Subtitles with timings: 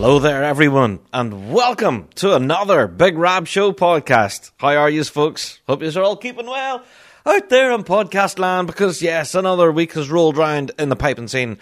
[0.00, 4.52] Hello there, everyone, and welcome to another Big Rab Show podcast.
[4.56, 5.58] How are you, folks?
[5.66, 6.84] Hope you're all keeping well
[7.26, 11.26] out there in podcast land because, yes, another week has rolled round in the piping
[11.26, 11.58] scene,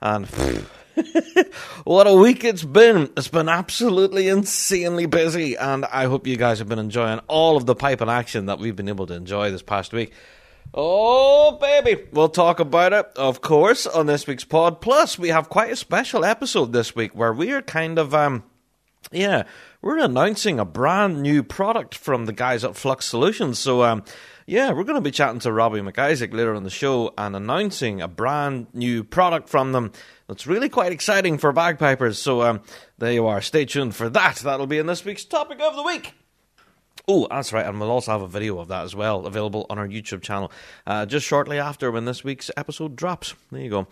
[0.00, 0.26] and
[1.84, 3.12] what a week it's been.
[3.18, 7.66] It's been absolutely insanely busy, and I hope you guys have been enjoying all of
[7.66, 10.14] the piping action that we've been able to enjoy this past week.
[10.76, 12.02] Oh, baby.
[12.10, 14.80] We'll talk about it, of course, on this week's pod.
[14.80, 18.42] Plus, we have quite a special episode this week where we are kind of, um,
[19.12, 19.44] yeah,
[19.80, 23.60] we're announcing a brand new product from the guys at Flux Solutions.
[23.60, 24.02] So, um,
[24.46, 28.02] yeah, we're going to be chatting to Robbie MacIsaac later on the show and announcing
[28.02, 29.92] a brand new product from them
[30.26, 32.18] that's really quite exciting for bagpipers.
[32.18, 32.62] So, um,
[32.98, 33.40] there you are.
[33.40, 34.38] Stay tuned for that.
[34.38, 36.14] That'll be in this week's topic of the week.
[37.06, 39.78] Oh, that's right, and we'll also have a video of that as well, available on
[39.78, 40.50] our YouTube channel,
[40.86, 43.34] uh, just shortly after when this week's episode drops.
[43.52, 43.86] There you go.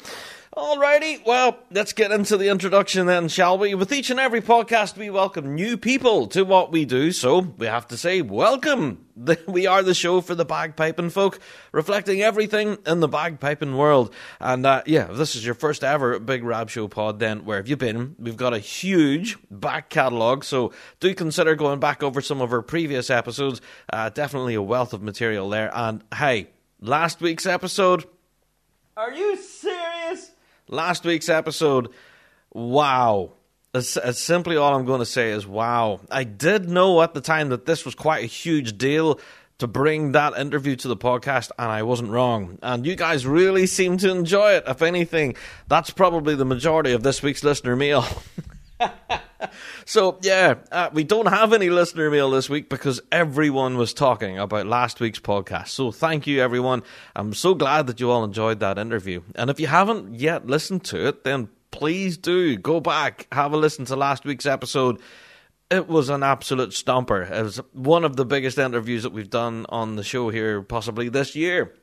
[0.54, 3.74] Alrighty, well, let's get into the introduction then, shall we?
[3.74, 7.64] With each and every podcast, we welcome new people to what we do, so we
[7.64, 9.06] have to say welcome.
[9.46, 11.38] We are the show for the bagpiping folk,
[11.70, 14.12] reflecting everything in the bagpiping world.
[14.40, 17.56] And uh, yeah, if this is your first ever Big Rab Show pod, then where
[17.56, 18.14] have you been?
[18.18, 22.62] We've got a huge back catalogue, so do consider going back over some of our
[22.62, 23.62] previous episodes.
[23.90, 25.70] Uh, definitely a wealth of material there.
[25.72, 28.04] And hey, last week's episode.
[28.98, 30.31] Are you serious?
[30.72, 31.88] Last week's episode,
[32.52, 33.32] wow.
[33.74, 36.00] It's simply all I'm going to say is wow.
[36.10, 39.20] I did know at the time that this was quite a huge deal
[39.58, 42.58] to bring that interview to the podcast, and I wasn't wrong.
[42.62, 44.64] And you guys really seem to enjoy it.
[44.66, 45.36] If anything,
[45.68, 48.04] that's probably the majority of this week's listener mail.
[49.84, 54.38] so, yeah, uh, we don't have any listener mail this week because everyone was talking
[54.38, 55.68] about last week's podcast.
[55.68, 56.82] So, thank you, everyone.
[57.14, 59.22] I'm so glad that you all enjoyed that interview.
[59.34, 63.56] And if you haven't yet listened to it, then please do go back, have a
[63.56, 65.00] listen to last week's episode.
[65.70, 67.30] It was an absolute stomper.
[67.30, 71.08] It was one of the biggest interviews that we've done on the show here, possibly
[71.08, 71.74] this year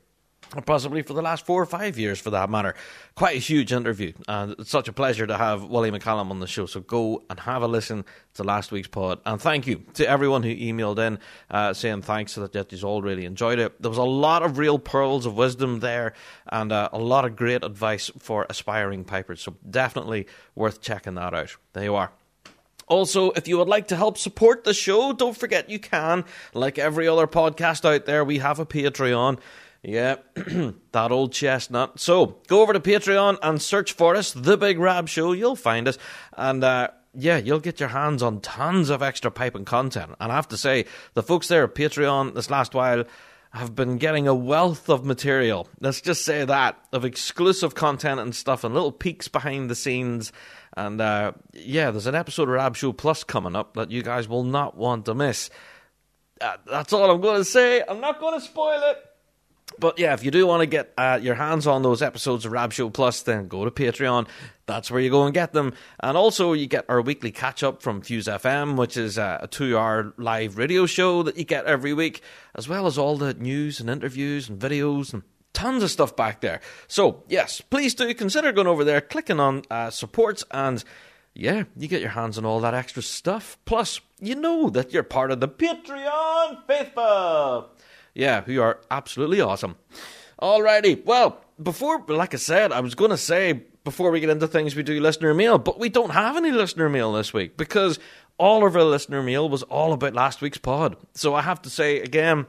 [0.66, 2.76] possibly for the last four or five years for that matter.
[3.16, 6.48] Quite a huge interview, and it's such a pleasure to have Willie McCallum on the
[6.48, 6.66] show.
[6.66, 8.06] So go and have a listen
[8.36, 9.20] to last week's pod.
[9.26, 13.02] And thank you to everyone who emailed in uh, saying thanks that, that you all
[13.02, 13.82] really enjoyed it.
[13.82, 16.14] There was a lot of real pearls of wisdom there,
[16.48, 19.42] and uh, a lot of great advice for aspiring pipers.
[19.42, 21.56] So definitely worth checking that out.
[21.74, 22.12] There you are.
[22.88, 26.26] Also, if you would like to help support the show, don't forget you can.
[26.56, 29.40] Like every other podcast out there, we have a Patreon.
[29.82, 30.16] Yeah,
[30.92, 32.00] that old chestnut.
[32.00, 35.32] So go over to Patreon and search for us, The Big Rab Show.
[35.32, 35.98] You'll find us.
[36.34, 40.16] And uh, yeah, you'll get your hands on tons of extra piping content.
[40.20, 43.06] And I have to say, the folks there at Patreon this last while
[43.52, 45.68] have been getting a wealth of material.
[45.80, 50.32] Let's just say that of exclusive content and stuff, and little peeks behind the scenes.
[50.78, 54.28] And uh, yeah, there's an episode of Rab Show Plus coming up that you guys
[54.28, 55.50] will not want to miss.
[56.40, 57.82] Uh, that's all I'm going to say.
[57.88, 59.09] I'm not going to spoil it.
[59.80, 62.52] But yeah, if you do want to get uh, your hands on those episodes of
[62.52, 64.28] Rab Show Plus, then go to Patreon.
[64.66, 65.74] That's where you go and get them.
[66.00, 69.78] And also, you get our weekly catch up from Fuse FM, which is a two
[69.78, 72.22] hour live radio show that you get every week,
[72.56, 75.24] as well as all the news and interviews and videos and
[75.54, 76.62] tons of stuff back there.
[76.88, 80.84] So, yes, please do consider going over there, clicking on uh, supports, and
[81.34, 83.58] yeah, you get your hands on all that extra stuff.
[83.66, 87.72] Plus, you know that you're part of the Patreon faithful.
[88.14, 89.76] Yeah, who are absolutely awesome.
[90.42, 94.48] Alrighty, well, before, like I said, I was going to say before we get into
[94.48, 98.00] things, we do listener mail, but we don't have any listener mail this week because
[98.38, 100.96] all of our listener mail was all about last week's pod.
[101.14, 102.46] So I have to say again,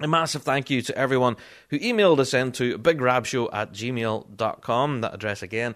[0.00, 1.36] a massive thank you to everyone
[1.70, 5.00] who emailed us in to bigrabshow at gmail.com.
[5.00, 5.74] That address again,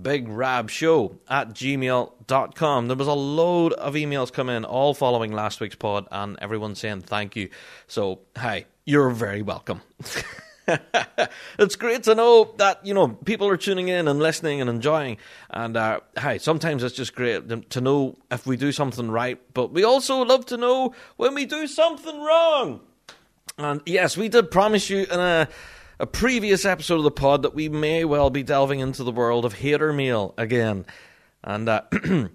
[0.00, 2.88] bigrabshow at gmail.com.
[2.88, 6.74] There was a load of emails come in, all following last week's pod, and everyone
[6.74, 7.48] saying thank you.
[7.86, 9.82] So, hi, you're very welcome.
[11.58, 15.16] it's great to know that you know people are tuning in and listening and enjoying.
[15.50, 19.72] And uh, hey, sometimes it's just great to know if we do something right, but
[19.72, 22.80] we also love to know when we do something wrong.
[23.58, 25.48] And yes, we did promise you in a
[26.02, 29.44] a previous episode of the pod that we may well be delving into the world
[29.44, 30.84] of hater mail again.
[31.44, 31.82] And uh,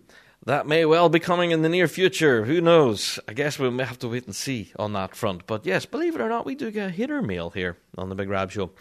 [0.47, 2.45] that may well be coming in the near future.
[2.45, 3.19] Who knows?
[3.27, 5.45] I guess we may have to wait and see on that front.
[5.45, 8.29] But yes, believe it or not, we do get hater mail here on the Big
[8.29, 8.71] Rab Show.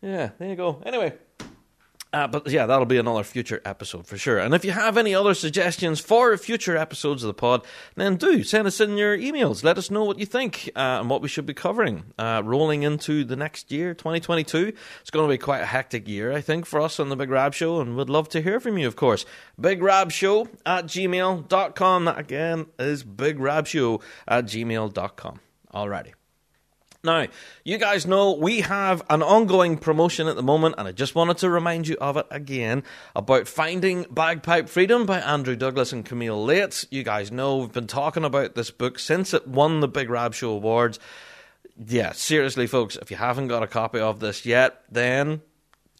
[0.00, 0.80] Yeah, there you go.
[0.86, 1.14] Anyway,
[2.14, 4.38] uh, but yeah, that'll be another future episode for sure.
[4.38, 7.66] And if you have any other suggestions for future episodes of the pod,
[7.96, 9.64] then do send us in your emails.
[9.64, 12.04] Let us know what you think uh, and what we should be covering.
[12.16, 16.32] Uh, rolling into the next year, 2022, it's going to be quite a hectic year,
[16.32, 18.78] I think, for us on the Big Rab Show, and we'd love to hear from
[18.78, 19.26] you, of course.
[19.60, 22.04] Big Rab Show at gmail.com.
[22.04, 25.40] That again is Big Rab Show at gmail.com.
[25.74, 26.12] Alrighty.
[27.04, 27.26] Now,
[27.64, 31.36] you guys know we have an ongoing promotion at the moment, and I just wanted
[31.38, 32.82] to remind you of it again
[33.14, 36.86] about Finding Bagpipe Freedom by Andrew Douglas and Camille Lates.
[36.90, 40.32] You guys know we've been talking about this book since it won the Big Rab
[40.32, 40.98] Show Awards.
[41.76, 45.42] Yeah, seriously, folks, if you haven't got a copy of this yet, then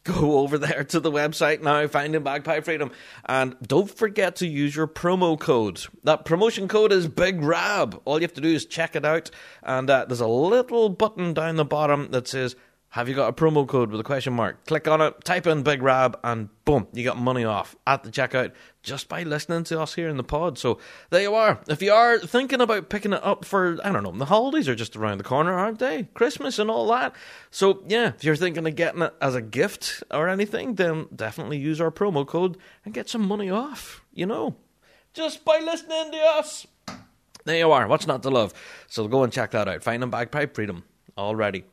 [0.05, 2.91] go over there to the website now, Finding Bagpipe Freedom,
[3.25, 5.85] and don't forget to use your promo code.
[6.03, 8.01] That promotion code is Big Rab.
[8.05, 9.29] All you have to do is check it out,
[9.61, 12.55] and uh, there's a little button down the bottom that says
[12.95, 14.65] have you got a promo code with a question mark?
[14.67, 18.09] Click on it, type in Big Rab, and boom, you got money off at the
[18.09, 18.53] checkout
[18.83, 20.57] just by listening to us here in the pod.
[20.57, 21.59] So there you are.
[21.67, 24.75] If you are thinking about picking it up for, I don't know, the holidays are
[24.75, 26.03] just around the corner, aren't they?
[26.13, 27.13] Christmas and all that.
[27.51, 31.57] So yeah, if you're thinking of getting it as a gift or anything, then definitely
[31.57, 34.55] use our promo code and get some money off, you know,
[35.13, 36.65] just by listening to us.
[37.43, 37.89] There you are.
[37.89, 38.53] What's not to love?
[38.87, 39.83] So go and check that out.
[39.83, 40.85] Finding Bagpipe Freedom
[41.17, 41.65] already.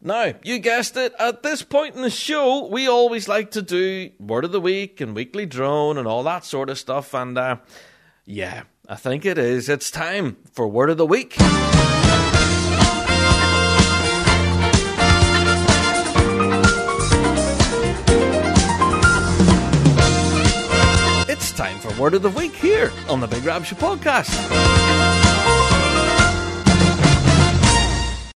[0.00, 4.10] Now, you guessed it, at this point in the show, we always like to do
[4.20, 7.14] Word of the Week and Weekly Drone and all that sort of stuff.
[7.14, 7.56] And uh,
[8.24, 9.68] yeah, I think it is.
[9.68, 11.34] It's time for Word of the Week.
[21.28, 24.30] It's time for Word of the Week here on the Big Show podcast.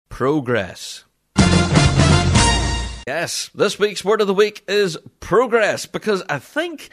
[0.08, 1.04] Progress.
[3.08, 6.90] Yes, this week's word of the week is progress because I think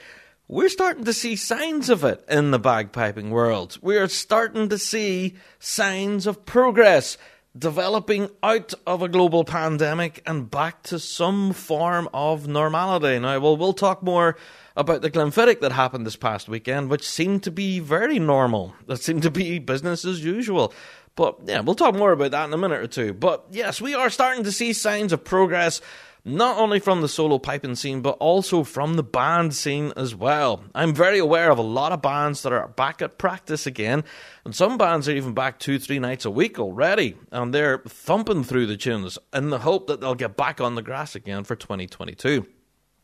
[0.47, 3.77] we're starting to see signs of it in the bagpiping world.
[3.81, 7.17] We are starting to see signs of progress
[7.57, 13.19] developing out of a global pandemic and back to some form of normality.
[13.19, 14.37] Now, well, we'll talk more
[14.75, 18.75] about the Glenfiddich that happened this past weekend, which seemed to be very normal.
[18.87, 20.73] That seemed to be business as usual.
[21.15, 23.13] But yeah, we'll talk more about that in a minute or two.
[23.13, 25.81] But yes, we are starting to see signs of progress
[26.27, 30.63] not only from the solo piping scene, but also from the band scene as well.
[30.73, 34.03] I'm very aware of a lot of bands that are back at practice again,
[34.43, 38.43] and some bands are even back two, three nights a week already, and they're thumping
[38.43, 41.55] through the tunes in the hope that they'll get back on the grass again for
[41.55, 42.47] 2022.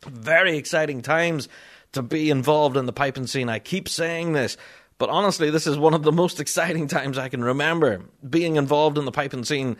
[0.07, 1.47] Very exciting times
[1.93, 3.49] to be involved in the piping scene.
[3.49, 4.57] I keep saying this.
[4.97, 8.97] But honestly, this is one of the most exciting times I can remember being involved
[8.97, 9.77] in the piping scene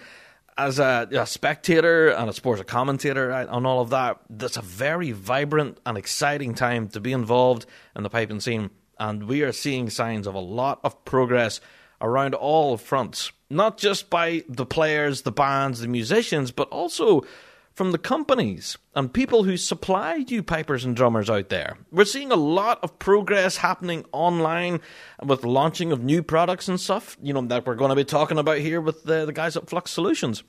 [0.58, 5.12] as a, a, spectator and a sports commentator on all of that, that's a very
[5.12, 7.66] vibrant and exciting time to be involved
[7.96, 8.70] in the piping scene.
[9.00, 11.62] And we are seeing signs of a lot of progress
[12.02, 17.24] around all fronts, not just by the players, the bands, the musicians, but also
[17.82, 21.80] from the companies and people who supply you pipers and drummers out there.
[21.90, 24.82] We're seeing a lot of progress happening online
[25.26, 28.38] with launching of new products and stuff, you know, that we're going to be talking
[28.38, 30.44] about here with the, the guys at Flux Solutions.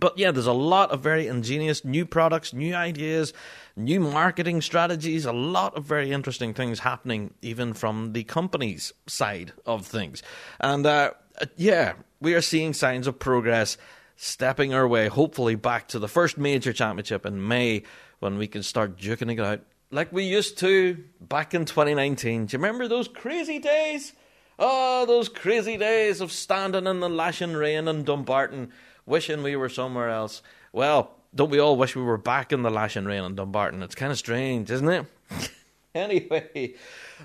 [0.00, 3.34] But yeah, there's a lot of very ingenious new products, new ideas,
[3.76, 9.52] new marketing strategies, a lot of very interesting things happening even from the company's side
[9.66, 10.22] of things.
[10.60, 11.10] And uh,
[11.56, 11.92] yeah,
[12.22, 13.76] we are seeing signs of progress
[14.16, 17.82] stepping our way, hopefully, back to the first major championship in May
[18.20, 19.60] when we can start duking it out
[19.94, 22.46] like we used to back in 2019.
[22.46, 24.12] Do you remember those crazy days?
[24.58, 28.72] Oh, those crazy days of standing in the lashing rain in Dumbarton,
[29.06, 30.42] wishing we were somewhere else.
[30.72, 33.82] Well, don't we all wish we were back in the lashing rain in Dumbarton?
[33.82, 35.06] It's kind of strange, isn't it?
[35.94, 36.74] anyway,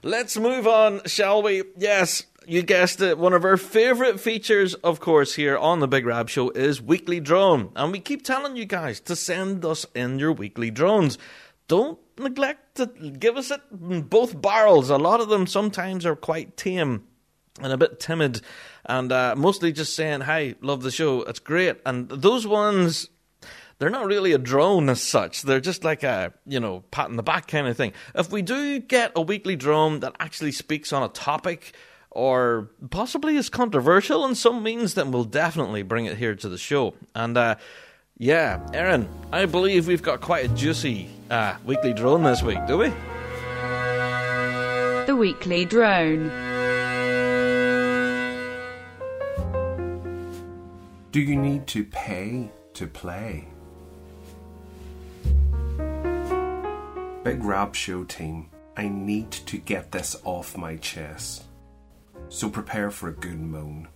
[0.04, 1.64] let's move on, shall we?
[1.78, 3.18] Yes, you guessed it.
[3.18, 7.20] One of our favourite features, of course, here on the Big Rab Show is Weekly
[7.20, 7.72] Drone.
[7.76, 11.18] And we keep telling you guys to send us in your weekly drones.
[11.68, 14.90] Don't neglect to give us it both barrels.
[14.90, 17.04] A lot of them sometimes are quite tame
[17.62, 18.42] and a bit timid
[18.86, 21.24] and uh, mostly just saying, Hi, love the show.
[21.24, 21.78] It's great.
[21.86, 23.10] And those ones
[23.80, 25.44] they're not really a drone as such.
[25.44, 27.94] They're just like a, you know, pat in the back kind of thing.
[28.14, 31.74] If we do get a weekly drone that actually speaks on a topic
[32.12, 36.58] or possibly is controversial in some means, then we'll definitely bring it here to the
[36.58, 36.94] show.
[37.14, 37.56] And uh,
[38.18, 42.78] Yeah, Aaron, I believe we've got quite a juicy uh, weekly drone this week, do
[42.78, 42.90] we?
[45.06, 46.30] The weekly drone.
[51.12, 53.48] Do you need to pay to play?
[57.24, 61.44] Big Rab Show team, I need to get this off my chest.
[62.30, 63.88] So prepare for a good moan.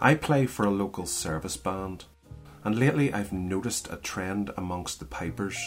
[0.00, 2.04] I play for a local service band
[2.64, 5.58] and lately I've noticed a trend amongst the pipers.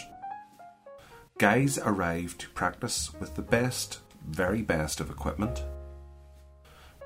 [1.37, 5.63] Guys arrive to practice with the best, very best of equipment.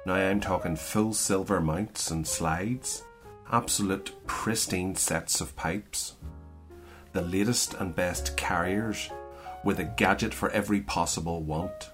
[0.06, 3.04] Now I'm talking full silver mounts and slides,
[3.52, 6.16] absolute pristine sets of pipes,
[7.14, 9.10] the latest and best carriers
[9.64, 11.92] with a gadget for every possible want,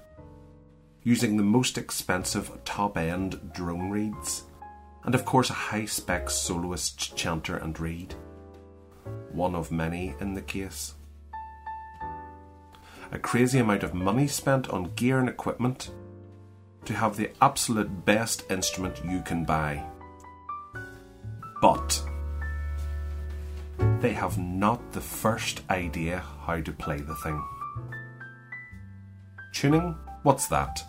[1.03, 4.43] using the most expensive top end drone reeds
[5.03, 8.15] and of course a high spec soloist chanter and reed.
[9.31, 10.93] One of many in the case.
[13.11, 15.91] A crazy amount of money spent on gear and equipment
[16.85, 19.83] to have the absolute best instrument you can buy.
[21.61, 22.03] But
[23.99, 27.43] they have not the first idea how to play the thing.
[29.53, 29.95] Tuning?
[30.23, 30.83] What's that?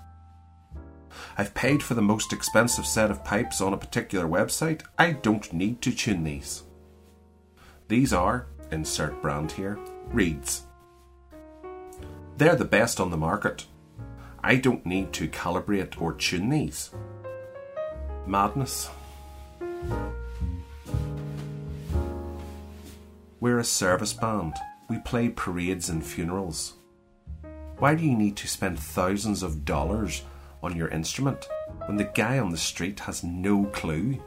[1.39, 4.83] I've paid for the most expensive set of pipes on a particular website.
[4.99, 6.65] I don't need to tune these.
[7.89, 9.79] These are, insert brand here,
[10.13, 10.63] Reeds.
[12.37, 13.67] They're the best on the market.
[14.43, 16.91] I don't need to calibrate or tune these.
[18.27, 18.89] Madness.
[23.41, 24.55] We're a service band.
[24.89, 26.75] We play parades and funerals.
[27.81, 30.23] Why do you need to spend thousands of dollars
[30.63, 31.49] on your instrument
[31.87, 34.23] when the guy on the street has no clue?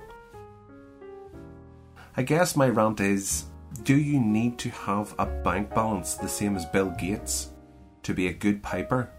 [2.17, 3.45] I guess my rant is
[3.83, 7.51] do you need to have a bank balance the same as Bill Gates
[8.01, 9.11] to be a good piper?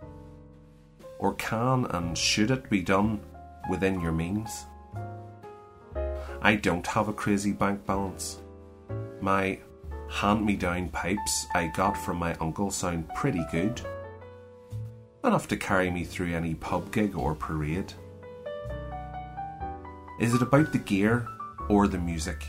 [1.21, 3.21] Or can and should it be done
[3.71, 4.67] within your means?
[6.43, 8.38] I don't have a crazy bank balance.
[9.21, 9.61] My
[10.11, 13.81] hand me down pipes I got from my uncle sound pretty good
[15.25, 17.93] enough to carry me through any pub gig or parade?
[20.21, 21.26] Is it about the gear
[21.69, 22.47] or the music?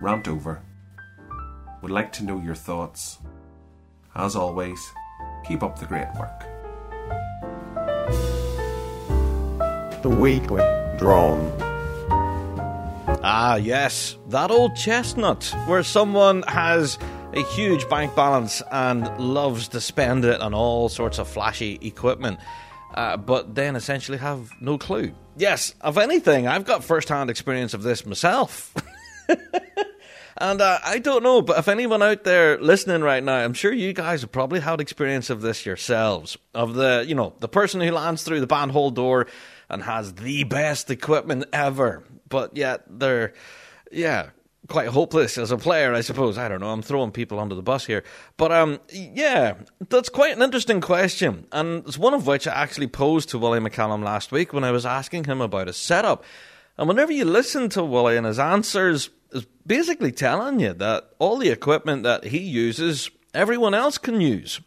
[0.00, 0.62] Rant over.
[1.82, 3.18] Would like to know your thoughts.
[4.14, 4.80] As always,
[5.46, 6.40] keep up the great work.
[10.02, 10.62] The weekly
[10.98, 11.69] drone.
[13.22, 16.98] Ah, yes, that old chestnut, where someone has
[17.34, 22.40] a huge bank balance and loves to spend it on all sorts of flashy equipment,
[22.94, 25.12] uh, but then essentially have no clue.
[25.36, 28.74] Yes, of anything, I've got first hand experience of this myself.
[30.36, 33.72] and uh, I don't know, but if anyone out there listening right now, I'm sure
[33.72, 36.36] you guys have probably had experience of this yourselves.
[36.54, 39.26] Of the, you know, the person who lands through the band bandhole door
[39.68, 43.34] and has the best equipment ever, but yet they're,
[43.92, 44.30] yeah,
[44.68, 46.38] quite hopeless as a player, I suppose.
[46.38, 46.70] I don't know.
[46.70, 48.02] I'm throwing people under the bus here,
[48.38, 49.54] but um, yeah,
[49.90, 53.60] that's quite an interesting question, and it's one of which I actually posed to Willie
[53.60, 56.24] McCallum last week when I was asking him about his setup.
[56.78, 61.36] And whenever you listen to Willie and his answers, is basically telling you that all
[61.36, 64.60] the equipment that he uses, everyone else can use.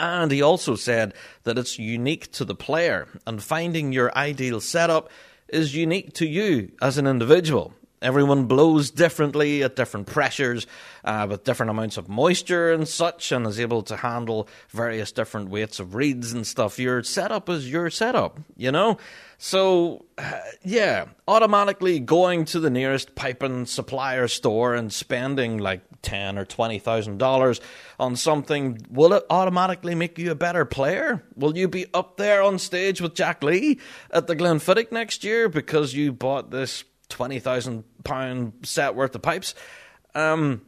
[0.00, 5.10] And he also said that it's unique to the player, and finding your ideal setup
[5.48, 7.74] is unique to you as an individual.
[8.02, 10.66] Everyone blows differently at different pressures,
[11.04, 15.48] uh, with different amounts of moisture and such, and is able to handle various different
[15.48, 16.78] weights of reeds and stuff.
[16.78, 18.98] Your setup is your setup, you know?
[19.38, 26.38] So, uh, yeah, automatically going to the nearest piping supplier store and spending like ten
[26.38, 27.60] or twenty thousand dollars
[27.98, 31.24] on something, will it automatically make you a better player?
[31.36, 35.48] Will you be up there on stage with Jack Lee at the Glenfiddich next year
[35.48, 39.54] because you bought this twenty thousand pound set worth of pipes?
[40.14, 40.62] Um,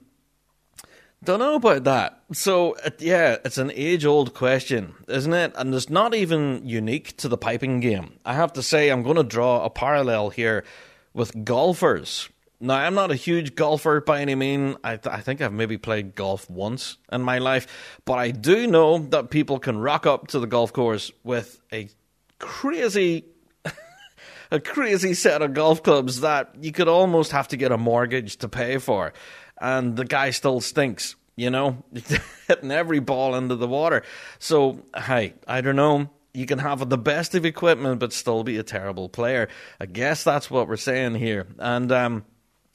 [1.24, 2.20] don't know about that.
[2.32, 5.52] So, yeah, it's an age old question, isn't it?
[5.56, 8.18] And it's not even unique to the piping game.
[8.24, 10.64] I have to say, I'm going to draw a parallel here
[11.14, 12.28] with golfers.
[12.60, 14.76] Now, I'm not a huge golfer by any means.
[14.84, 18.66] I, th- I think I've maybe played golf once in my life, but I do
[18.66, 21.88] know that people can rock up to the golf course with a
[22.38, 23.24] crazy,
[24.50, 28.36] a crazy set of golf clubs that you could almost have to get a mortgage
[28.38, 29.12] to pay for,
[29.60, 31.16] and the guy still stinks.
[31.36, 31.84] You know,
[32.48, 34.02] hitting every ball into the water.
[34.38, 38.58] So, hey, I don't know you can have the best of equipment but still be
[38.58, 39.48] a terrible player.
[39.80, 41.46] I guess that's what we're saying here.
[41.58, 42.26] And um,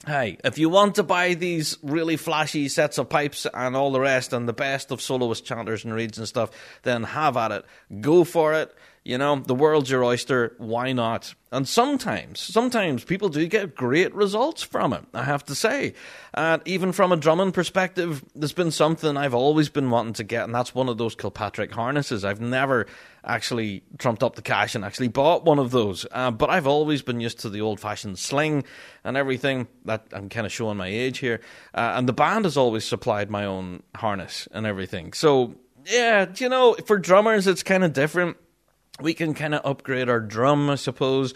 [0.04, 4.00] Hey, if you want to buy these really flashy sets of pipes and all the
[4.00, 6.50] rest and the best of soloist chanters and reeds and stuff,
[6.82, 7.64] then have at it.
[8.00, 8.74] Go for it.
[9.04, 10.54] You know, the world's your oyster.
[10.58, 11.34] Why not?
[11.50, 15.94] And sometimes, sometimes people do get great results from it, I have to say.
[16.32, 20.44] And even from a drumming perspective, there's been something I've always been wanting to get,
[20.44, 22.24] and that's one of those Kilpatrick harnesses.
[22.24, 22.86] I've never
[23.24, 26.06] actually trumped up the cash and actually bought one of those.
[26.12, 28.62] Uh, but I've always been used to the old fashioned sling
[29.02, 29.66] and everything.
[29.84, 31.40] That I'm kind of showing my age here.
[31.74, 35.12] Uh, and the band has always supplied my own harness and everything.
[35.12, 35.56] So,
[35.86, 38.36] yeah, you know, for drummers, it's kind of different
[39.00, 41.32] we can kind of upgrade our drum, I suppose,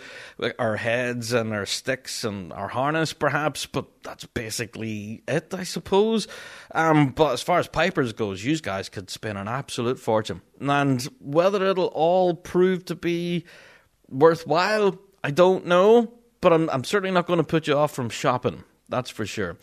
[0.58, 6.28] our heads and our sticks and our harness, perhaps, but that's basically it, I suppose.
[6.74, 11.02] Um, but as far as pipers goes, you guys could spend an absolute fortune, and
[11.20, 13.44] whether it'll all prove to be
[14.08, 16.12] worthwhile, I don't know.
[16.42, 18.62] But I'm, I'm certainly not going to put you off from shopping.
[18.88, 19.56] That's for sure.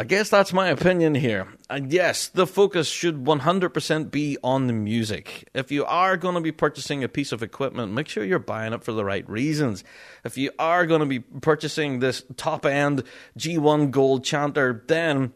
[0.00, 1.46] I guess that's my opinion here.
[1.68, 5.46] And yes, the focus should 100% be on the music.
[5.52, 8.72] If you are going to be purchasing a piece of equipment, make sure you're buying
[8.72, 9.84] it for the right reasons.
[10.24, 13.02] If you are going to be purchasing this top end
[13.38, 15.34] G1 Gold Chanter, then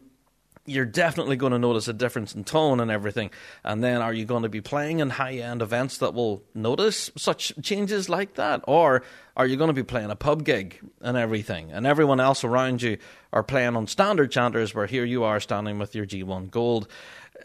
[0.65, 3.29] you're definitely going to notice a difference in tone and everything.
[3.63, 7.11] And then are you going to be playing in high end events that will notice
[7.15, 8.61] such changes like that?
[8.67, 9.03] Or
[9.37, 11.71] are you going to be playing a pub gig and everything?
[11.71, 12.97] And everyone else around you
[13.31, 16.87] are playing on standard chanters where here you are standing with your G1 Gold.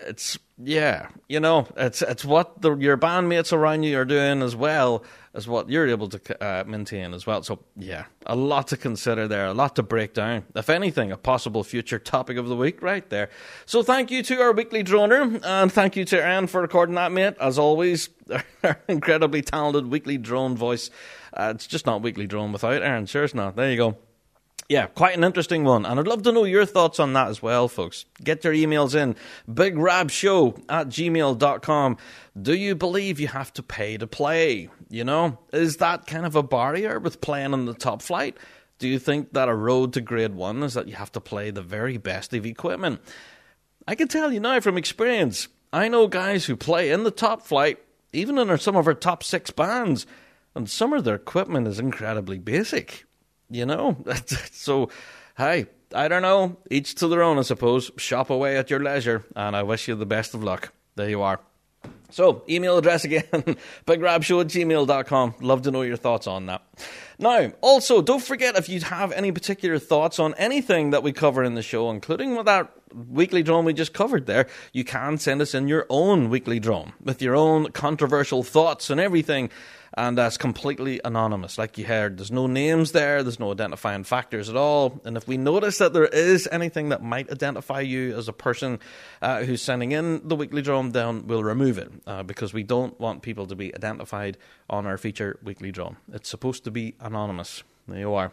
[0.06, 4.56] It's, yeah, you know, it's, it's what the, your bandmates around you are doing as
[4.56, 7.42] well as what you're able to uh, maintain as well.
[7.42, 10.44] So, yeah, a lot to consider there, a lot to break down.
[10.56, 13.30] If anything, a possible future topic of the week right there.
[13.64, 17.12] So, thank you to our weekly droner, and thank you to Aaron for recording that,
[17.12, 17.34] mate.
[17.40, 18.08] As always,
[18.64, 20.90] our incredibly talented weekly drone voice.
[21.32, 23.06] Uh, it's just not weekly drone without Aaron.
[23.06, 23.54] Sure, it's not.
[23.54, 23.97] There you go
[24.71, 25.85] yeah, quite an interesting one.
[25.85, 28.04] And I'd love to know your thoughts on that as well, folks.
[28.23, 29.17] Get your emails in.
[29.52, 31.97] BigRabShow at gmail.com.
[32.41, 34.71] Do you believe you have to pay to play?
[34.89, 38.37] You know, is that kind of a barrier with playing in the top flight?
[38.78, 41.50] Do you think that a road to grade one is that you have to play
[41.50, 43.00] the very best of equipment?
[43.89, 47.43] I can tell you now from experience, I know guys who play in the top
[47.43, 47.80] flight,
[48.13, 50.06] even in some of our top six bands,
[50.54, 53.04] and some of their equipment is incredibly basic
[53.50, 53.97] you know.
[54.52, 54.91] so,
[55.36, 56.56] hey, I don't know.
[56.71, 57.91] Each to their own, I suppose.
[57.97, 60.73] Shop away at your leisure, and I wish you the best of luck.
[60.97, 61.41] There you are.
[62.10, 63.23] So, email address again,
[63.86, 65.34] bigrabshow at gmail.com.
[65.41, 66.63] Love to know your thoughts on that.
[67.19, 71.45] Now, also, don't forget if you have any particular thoughts on anything that we cover
[71.45, 75.41] in the show, including with that weekly drone we just covered there, you can send
[75.41, 79.50] us in your own weekly drone with your own controversial thoughts and everything
[79.94, 81.58] and that's completely anonymous.
[81.58, 85.00] Like you heard, there's no names there, there's no identifying factors at all.
[85.04, 88.78] And if we notice that there is anything that might identify you as a person
[89.20, 93.22] uh, who's sending in the weekly then we'll remove it uh, because we don't want
[93.22, 94.36] people to be identified
[94.68, 95.96] on our feature weekly drone.
[96.12, 97.62] It's supposed to be anonymous.
[97.88, 98.32] There you are.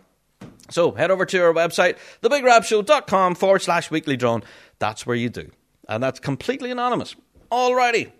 [0.69, 4.43] So head over to our website, thebigrabshow.com forward slash weekly drone.
[4.77, 5.49] That's where you do.
[5.89, 7.15] And that's completely anonymous.
[7.51, 8.11] Alrighty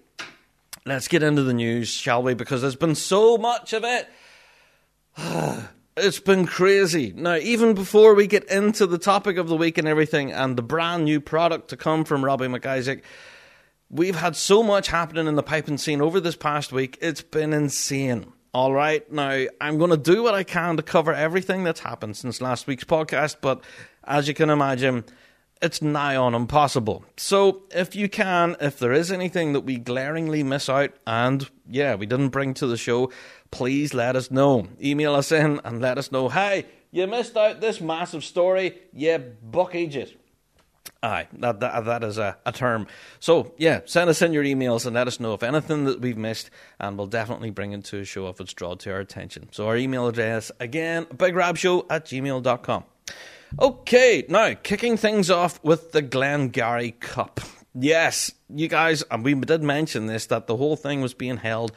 [0.88, 2.34] let's get into the news, shall we?
[2.34, 4.08] Because there's been so much of it.
[6.00, 7.12] It's been crazy.
[7.15, 10.62] Now, even before we get into the topic of the week and everything, and the
[10.62, 13.02] brand new product to come from Robbie MacIsaac,
[13.89, 17.00] we've had so much happening in the piping scene over this past week.
[17.02, 18.32] It's been insane.
[18.54, 22.15] All right, now I'm going to do what I can to cover everything that's happened
[22.15, 23.62] since last week's podcast, but
[24.04, 25.04] as you can imagine,
[25.62, 27.06] it's nigh on impossible.
[27.17, 31.96] So, if you can, if there is anything that we glaringly miss out, and yeah,
[31.96, 33.12] we didn't bring to the show,
[33.52, 34.67] please let us know.
[34.82, 39.17] Email us in and let us know, hey, you missed out this massive story, you
[39.43, 40.17] buck it.
[41.04, 42.88] Aye, that, that, that is a, a term.
[43.20, 46.17] So, yeah, send us in your emails and let us know if anything that we've
[46.17, 49.50] missed, and we'll definitely bring it to a show if it's drawn to our attention.
[49.52, 52.84] So, our email address, again, bigrabshow at gmail.com.
[53.60, 57.40] Okay, now kicking things off with the Glengarry Cup.
[57.74, 61.72] Yes, you guys, and we did mention this that the whole thing was being held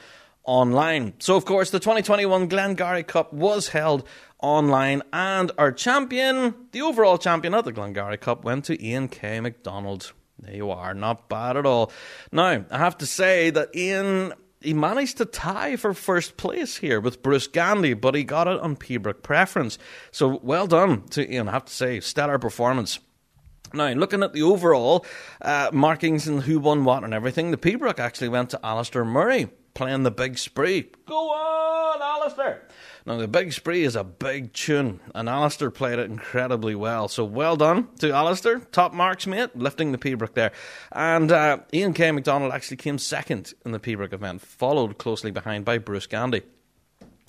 [0.44, 1.14] online.
[1.20, 4.06] So, of course, the 2021 Glengarry Cup was held
[4.42, 9.40] online, and our champion, the overall champion of the Glengarry Cup, went to Ian K.
[9.40, 10.12] McDonald.
[10.40, 11.92] There you are, not bad at all.
[12.32, 17.00] Now, I have to say that Ian he managed to tie for first place here
[17.00, 19.78] with Bruce Gandy, but he got it on Pibroch preference.
[20.10, 21.48] So well done to Ian.
[21.48, 22.98] I have to say, stellar performance.
[23.72, 25.06] Now, looking at the overall
[25.40, 29.48] uh, markings and who won what and everything, the Pibroch actually went to Alistair Murray.
[29.74, 30.90] playing the big spree.
[31.06, 32.62] Go on, Alistair!
[33.06, 37.08] Now, the big spree is a big tune, and Alistair played it incredibly well.
[37.08, 38.60] So, well done to Alistair.
[38.72, 40.52] Top marks, mate, lifting the Pibroch there.
[40.92, 42.10] And uh, Ian K.
[42.12, 46.42] McDonald actually came second in the Pibroch event, followed closely behind by Bruce Gandy.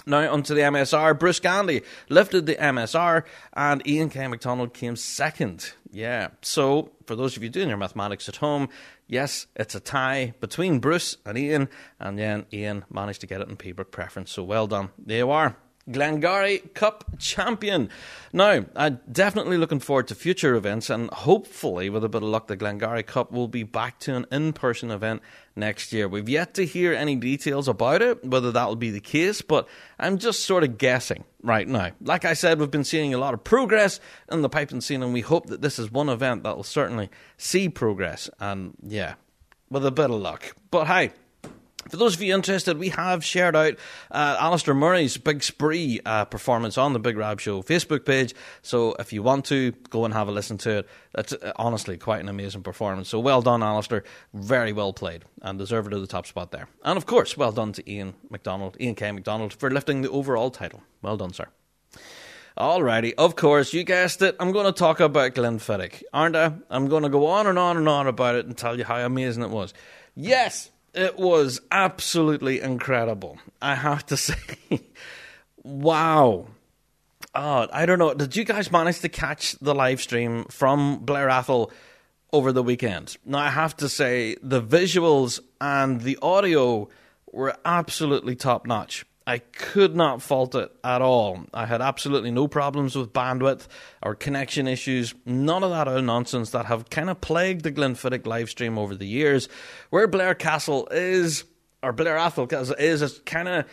[0.05, 1.17] Now onto the MSR.
[1.17, 4.27] Bruce Gandy lifted the MSR, and Ian K.
[4.27, 5.73] McDonald came second.
[5.91, 6.29] Yeah.
[6.41, 8.69] So for those of you doing your mathematics at home,
[9.12, 11.69] yes, it's a tie between Bruce and Ian,
[12.00, 14.32] and then Ian managed to get it in Pibroch preference.
[14.32, 14.89] So well done.
[14.97, 15.56] There you are.
[15.91, 17.89] Glengarry Cup champion.
[18.34, 22.47] Now, I'm definitely looking forward to future events, and hopefully, with a bit of luck,
[22.47, 25.21] the Glengarry Cup will be back to an in person event
[25.56, 26.08] next year.
[26.08, 29.67] We've yet to hear any details about it, whether that will be the case, but
[29.99, 31.91] I'm just sort of guessing right now.
[32.01, 33.99] Like I said, we've been seeing a lot of progress
[34.32, 37.10] in the piping scene, and we hope that this is one event that will certainly
[37.38, 39.15] see progress, and yeah,
[39.69, 40.56] with a bit of luck.
[40.69, 41.12] But hey,
[41.89, 43.73] for those of you interested, we have shared out
[44.11, 48.33] uh, Alistair Murray's Big Spree uh, performance on the Big Rab Show Facebook page.
[48.61, 50.89] So if you want to, go and have a listen to it.
[51.13, 53.09] That's uh, honestly quite an amazing performance.
[53.09, 54.03] So well done, Alistair.
[54.33, 56.67] Very well played and deserved of the top spot there.
[56.83, 59.11] And of course, well done to Ian McDonald, Ian K.
[59.11, 60.83] McDonald, for lifting the overall title.
[61.01, 61.47] Well done, sir.
[62.57, 64.35] Alrighty, of course, you guessed it.
[64.39, 66.53] I'm going to talk about Glenfiddich, aren't I?
[66.69, 68.97] I'm going to go on and on and on about it and tell you how
[68.97, 69.73] amazing it was.
[70.15, 73.39] Yes, it was absolutely incredible.
[73.62, 74.36] I have to say,
[75.63, 76.47] wow.
[77.34, 78.13] Oh, I don't know.
[78.13, 81.71] Did you guys manage to catch the live stream from Blair Atholl
[82.34, 83.17] over the weekend?
[83.25, 86.89] Now, I have to say, the visuals and the audio
[87.32, 89.06] were absolutely top notch.
[89.27, 91.45] I could not fault it at all.
[91.53, 93.67] I had absolutely no problems with bandwidth
[94.01, 98.25] or connection issues, none of that old nonsense that have kind of plagued the Glenfiddich
[98.25, 99.47] live stream over the years.
[99.91, 101.43] Where Blair Castle is,
[101.84, 103.65] or Blair Atholl Castle is, is kind of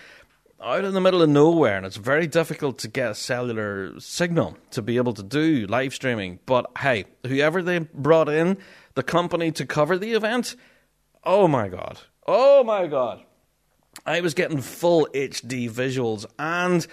[0.62, 4.58] out in the middle of nowhere, and it's very difficult to get a cellular signal
[4.72, 6.40] to be able to do live streaming.
[6.44, 8.58] But hey, whoever they brought in,
[8.94, 10.56] the company to cover the event,
[11.24, 13.22] oh my god, oh my god
[14.06, 16.86] I was getting full HD visuals and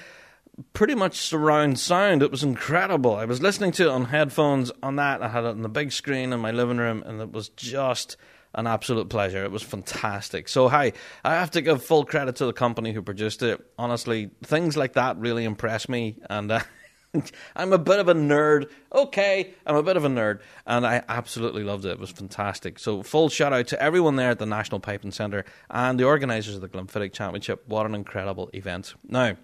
[0.73, 2.21] pretty much surround sound.
[2.23, 3.15] It was incredible.
[3.15, 5.21] I was listening to it on headphones on that.
[5.21, 8.17] I had it on the big screen in my living room, and it was just
[8.53, 9.43] an absolute pleasure.
[9.43, 10.47] It was fantastic.
[10.47, 13.61] So, hi, I have to give full credit to the company who produced it.
[13.77, 16.61] Honestly, things like that really impress me, and uh,
[17.55, 18.69] I'm a bit of a nerd.
[18.93, 21.91] Okay, I'm a bit of a nerd, and I absolutely loved it.
[21.91, 22.79] It was fantastic.
[22.79, 26.55] So, full shout out to everyone there at the National Piping Centre and the organisers
[26.55, 27.63] of the Glenfiddich Championship.
[27.67, 28.93] What an incredible event.
[29.07, 29.35] Now,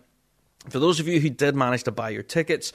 [0.70, 2.72] for those of you who did manage to buy your tickets,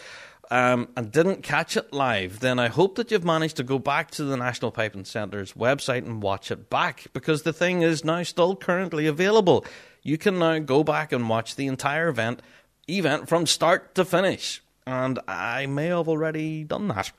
[0.50, 4.10] um, and didn't catch it live, then I hope that you've managed to go back
[4.12, 8.22] to the National Piping Centre's website and watch it back because the thing is now
[8.22, 9.64] still currently available.
[10.02, 12.42] You can now go back and watch the entire event
[12.88, 17.12] event from start to finish and I may have already done that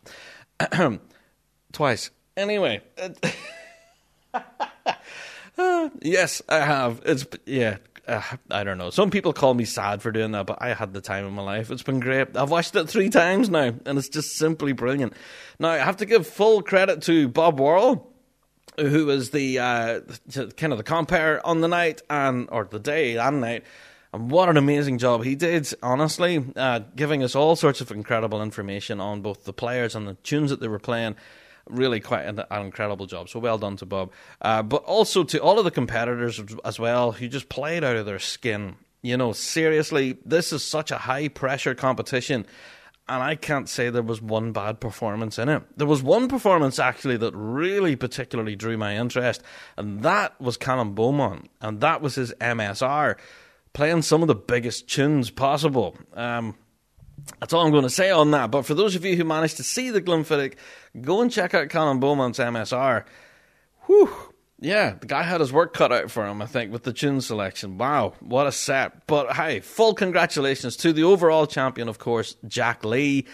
[1.71, 2.09] twice.
[2.35, 2.81] Anyway,
[5.57, 7.01] uh, yes, I have.
[7.05, 7.77] It's yeah.
[8.07, 8.89] Uh, I don't know.
[8.89, 11.41] Some people call me sad for doing that, but I had the time of my
[11.41, 11.71] life.
[11.71, 12.37] It's been great.
[12.37, 15.11] I've watched it three times now, and it's just simply brilliant.
[15.59, 18.13] Now, I have to give full credit to Bob Worrall,
[18.77, 19.99] who was the uh,
[20.55, 23.65] kind of the compere on the night and or the day and night
[24.17, 28.99] what an amazing job he did, honestly, uh, giving us all sorts of incredible information
[28.99, 31.15] on both the players and the tunes that they were playing.
[31.67, 33.29] Really, quite an, an incredible job.
[33.29, 34.11] So well done to Bob.
[34.41, 38.05] Uh, but also to all of the competitors as well, who just played out of
[38.05, 38.75] their skin.
[39.01, 42.45] You know, seriously, this is such a high pressure competition
[43.09, 45.63] and I can't say there was one bad performance in it.
[45.77, 49.41] There was one performance actually that really particularly drew my interest,
[49.77, 53.15] and that was Callum Beaumont, and that was his MSR
[53.77, 55.95] playing some of the biggest tunes possible.
[56.15, 56.55] Um,
[57.39, 58.49] that's all I'm going to say on that.
[58.49, 60.55] But for those of you who managed to see the Glenfiddich,
[60.99, 63.05] go and check out Callum Beaumont's MSR.
[63.85, 64.09] Whew.
[64.59, 67.21] Yeah, the guy had his work cut out for him, I think, with the tune
[67.21, 67.77] selection.
[67.77, 69.05] Wow, what a set.
[69.05, 73.27] But hey, full congratulations to the overall champion, of course, Jack Lee.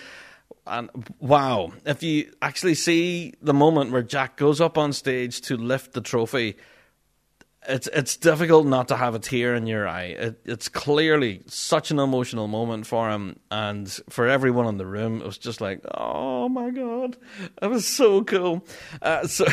[0.67, 0.89] And
[1.21, 5.93] wow, if you actually see the moment where Jack goes up on stage to lift
[5.93, 6.58] the trophy,
[7.67, 10.15] it's it's difficult not to have a tear in your eye.
[10.17, 15.21] It, it's clearly such an emotional moment for him and for everyone in the room.
[15.21, 17.17] It was just like, oh my god,
[17.60, 18.65] that was so cool.
[19.02, 19.45] Uh, so,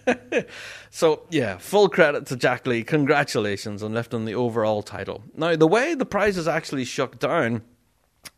[0.90, 2.82] so yeah, full credit to Jack Lee.
[2.84, 5.22] Congratulations on lifting the overall title.
[5.34, 7.62] Now, the way the prize is actually shook down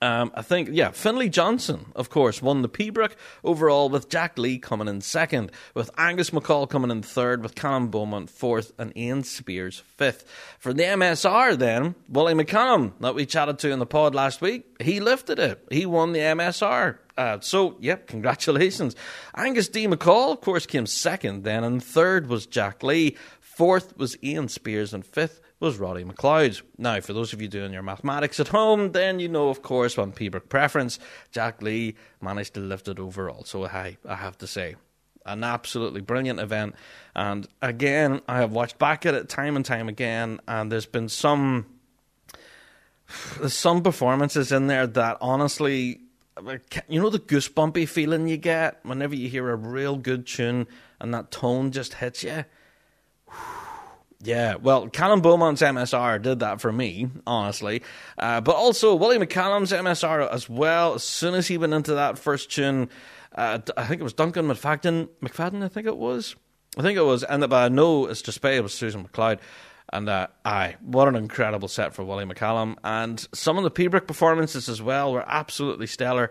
[0.02, 4.58] Um, I think, yeah, Finlay Johnston, of course, won the Pibroch overall with Jack Lee
[4.58, 9.22] coming in second, with Angus MacColl coming in third, with Callum Beaumont fourth, and Iain
[9.22, 10.26] Speirs fifth.
[10.58, 14.66] For the MSR, then, Willie McCallum, that we chatted to in the pod last week,
[14.80, 15.64] he lifted it.
[15.70, 16.98] He won the MSR.
[17.16, 18.96] Uh, so, yep, congratulations.
[19.34, 19.86] Angus D.
[19.86, 23.16] MacColl, of course, came second then, and third was Jack Lee.
[23.40, 26.60] Fourth was Iain Speirs, and fifth was Roddy MacLeod.
[26.78, 29.98] Now, for those of you doing your mathematics at home, then you know, of course,
[29.98, 30.98] on Pibroch preference,
[31.30, 33.44] Jack Lee managed to lift it overall.
[33.44, 34.76] So, I, I have to say,
[35.26, 36.74] an absolutely brilliant event.
[37.14, 41.08] And again, I have watched back at it time and time again, and there's been
[41.08, 41.66] some
[43.38, 46.00] there's some performances in there that honestly
[46.88, 50.66] you know the goosebumpy feeling you get whenever you hear a real good tune
[51.00, 52.44] and that tone just hits you
[54.24, 57.82] yeah, well, Callum Beaumont's MSR did that for me, honestly.
[58.18, 60.94] Uh, but also, Willie McCallum's MSR as well.
[60.94, 62.88] As soon as he went into that first tune,
[63.34, 66.36] uh, I think it was Duncan McFadden, McFadden, I think it was.
[66.76, 67.22] I think it was.
[67.22, 69.40] And but I know it's just it was Susan McLeod.
[69.92, 72.76] And uh, aye, what an incredible set for Willie McCallum.
[72.82, 76.30] And some of the Pibroch performances as well were absolutely stellar.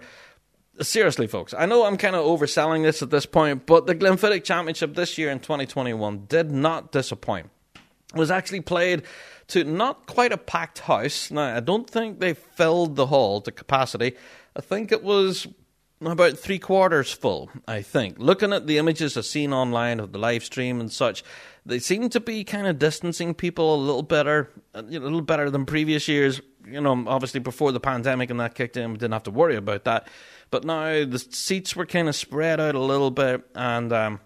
[0.82, 4.44] Seriously, folks, I know I'm kind of overselling this at this point, but the Glenfiddich
[4.44, 7.52] Championship this year in 2021 did not disappoint
[8.14, 9.04] was actually played
[9.48, 11.32] to not quite a packed house.
[11.32, 14.16] Now, I don't think they filled the hall to capacity.
[14.56, 15.48] I think it was
[16.02, 18.18] about three quarters full, I think.
[18.20, 21.24] Looking at the images I've seen online of the live stream and such,
[21.66, 25.66] they seem to be kind of distancing people a little better, a little better than
[25.66, 26.42] previous years.
[26.66, 29.56] You know, obviously before the pandemic and that kicked in, we didn't have to worry
[29.56, 30.08] about that.
[30.50, 34.20] But now the seats were kind of spread out a little bit, and um,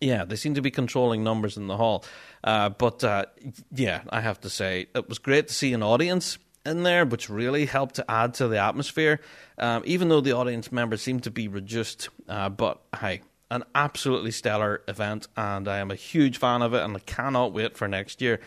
[0.00, 2.04] yeah, they seem to be controlling numbers in the hall.
[2.42, 3.26] Uh, but uh,
[3.74, 7.28] yeah, I have to say, it was great to see an audience in there, which
[7.28, 9.20] really helped to add to the atmosphere.
[9.58, 14.30] Um, even though the audience members seemed to be reduced, uh, but hey, an absolutely
[14.30, 17.88] stellar event, and I am a huge fan of it, and I cannot wait for
[17.88, 18.40] next year.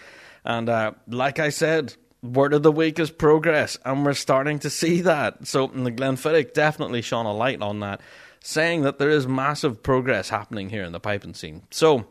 [0.46, 4.70] And uh, like I said, word of the week is progress, and we're starting to
[4.70, 5.46] see that.
[5.48, 8.02] So the Glenfiddich definitely shone a light on that,
[8.42, 11.64] saying that there is massive progress happening here in the piping scene.
[11.70, 12.06] So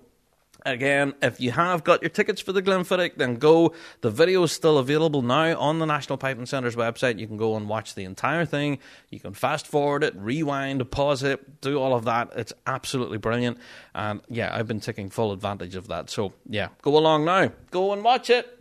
[0.64, 3.72] Again, if you have got your tickets for the Glenfiddich, then go.
[4.00, 7.18] The video is still available now on the National Piping Centre's website.
[7.18, 8.78] You can go and watch the entire thing.
[9.10, 12.30] You can fast forward it, rewind, pause it, do all of that.
[12.36, 13.58] It's absolutely brilliant.
[13.94, 16.10] And yeah, I've been taking full advantage of that.
[16.10, 17.50] So yeah, go along now.
[17.70, 18.58] Go and watch it.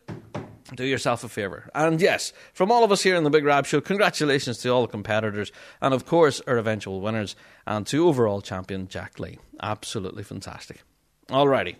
[0.74, 1.70] Do yourself a favour.
[1.76, 4.84] And yes, from all of us here in the Big Rab Show, congratulations to all
[4.84, 7.36] the competitors and, of course, our eventual winners
[7.68, 9.38] and to overall champion Jack Lee.
[9.62, 10.82] Absolutely fantastic.
[11.28, 11.76] Alrighty.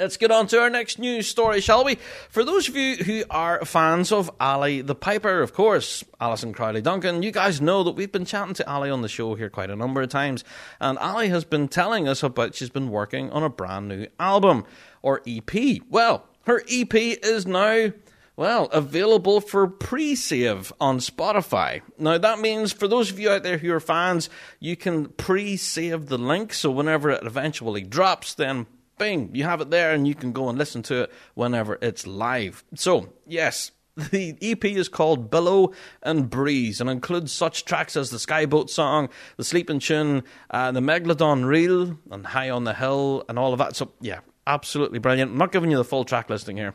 [0.00, 1.96] Let's get on to our next news story, shall we?
[2.30, 6.80] For those of you who are fans of Ali the Piper, of course, Alison Crowley
[6.80, 9.68] Duncan, you guys know that we've been chatting to Ali on the show here quite
[9.68, 10.42] a number of times,
[10.80, 14.64] and Ali has been telling us about she's been working on a brand new album,
[15.02, 15.82] or EP.
[15.90, 17.92] Well, her EP is now
[18.36, 21.82] well, available for pre save on Spotify.
[21.98, 25.58] Now, that means for those of you out there who are fans, you can pre
[25.58, 28.66] save the link so whenever it eventually drops, then
[29.08, 32.64] you have it there and you can go and listen to it whenever it's live.
[32.74, 33.72] So, yes,
[34.10, 39.08] the EP is called Billow and Breeze and includes such tracks as the Skyboat song,
[39.36, 43.58] the Sleeping Tune, uh, the Megalodon Reel, and High on the Hill, and all of
[43.58, 43.76] that.
[43.76, 45.32] So, yeah, absolutely brilliant.
[45.32, 46.74] I'm not giving you the full track listing here.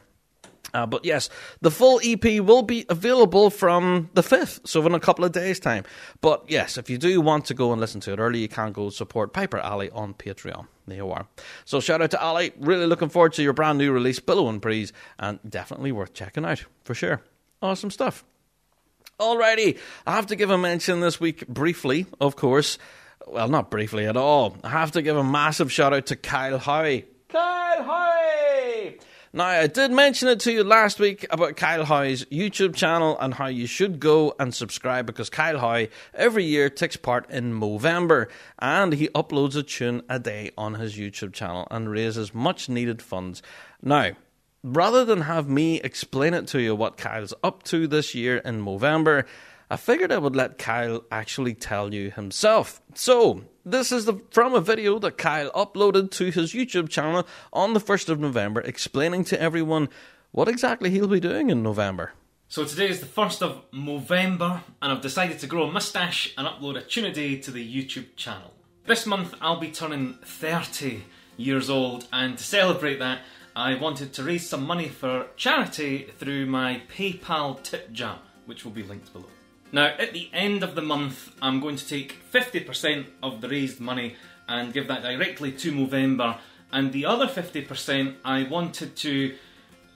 [0.74, 1.30] Uh, but yes,
[1.62, 5.60] the full EP will be available from the 5th, so in a couple of days'
[5.60, 5.84] time.
[6.22, 8.72] But yes, if you do want to go and listen to it early, you can
[8.72, 10.68] go support Piper Ali on Patreon.
[10.88, 11.28] There you are.
[11.66, 12.52] So shout out to Ali.
[12.60, 16.46] Really looking forward to your brand new release, Billow and Breeze, and definitely worth checking
[16.46, 17.22] out for sure.
[17.62, 18.24] Awesome stuff.
[19.20, 22.78] Alrighty, I have to give a mention this week briefly, of course.
[23.28, 24.58] Well, not briefly at all.
[24.64, 27.06] I have to give a massive shout out to Kyle Howie.
[27.30, 28.05] Kyle Howie!
[29.36, 33.34] Now, I did mention it to you last week about Kyle Howie's YouTube channel and
[33.34, 38.30] how you should go and subscribe because Kyle Howe every year takes part in Movember
[38.60, 43.02] and he uploads a tune a day on his YouTube channel and raises much needed
[43.02, 43.44] funds.
[43.82, 44.12] Now,
[44.64, 48.64] rather than have me explain it to you what Kyle's up to this year in
[48.64, 49.26] Movember,
[49.70, 52.82] I figured I would let Kyle actually tell you himself.
[52.94, 57.74] So, this is the, from a video that Kyle uploaded to his YouTube channel on
[57.74, 59.90] the 1st of November, explaining to everyone
[60.32, 62.12] what exactly he'll be doing in November.
[62.48, 66.48] So today is the 1st of November, and I've decided to grow a moustache and
[66.48, 68.54] upload a tune a day to the YouTube channel.
[68.86, 71.06] This month I'll be turning 30
[71.38, 73.22] years old, and to celebrate that,
[73.56, 78.72] I wanted to raise some money for charity through my PayPal tip jar, which will
[78.72, 79.26] be linked below.
[79.76, 83.82] Now, at the end of the month, I'm going to take 50% of the raised
[83.82, 84.16] money
[84.48, 86.38] and give that directly to Movember,
[86.72, 89.36] and the other 50% I wanted to,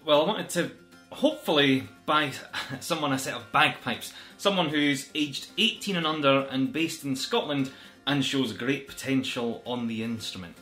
[0.04, 0.72] well, I wanted to
[1.12, 2.34] hopefully buy
[2.82, 4.12] someone a set of bagpipes.
[4.38, 7.72] Someone who's aged 18 and under and based in Scotland
[8.06, 10.58] and shows great potential on the instrument.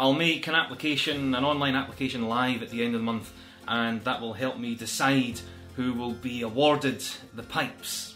[0.00, 3.32] I'll make an application, an online application live at the end of the month,
[3.68, 5.38] and that will help me decide
[5.76, 8.15] who will be awarded the pipes.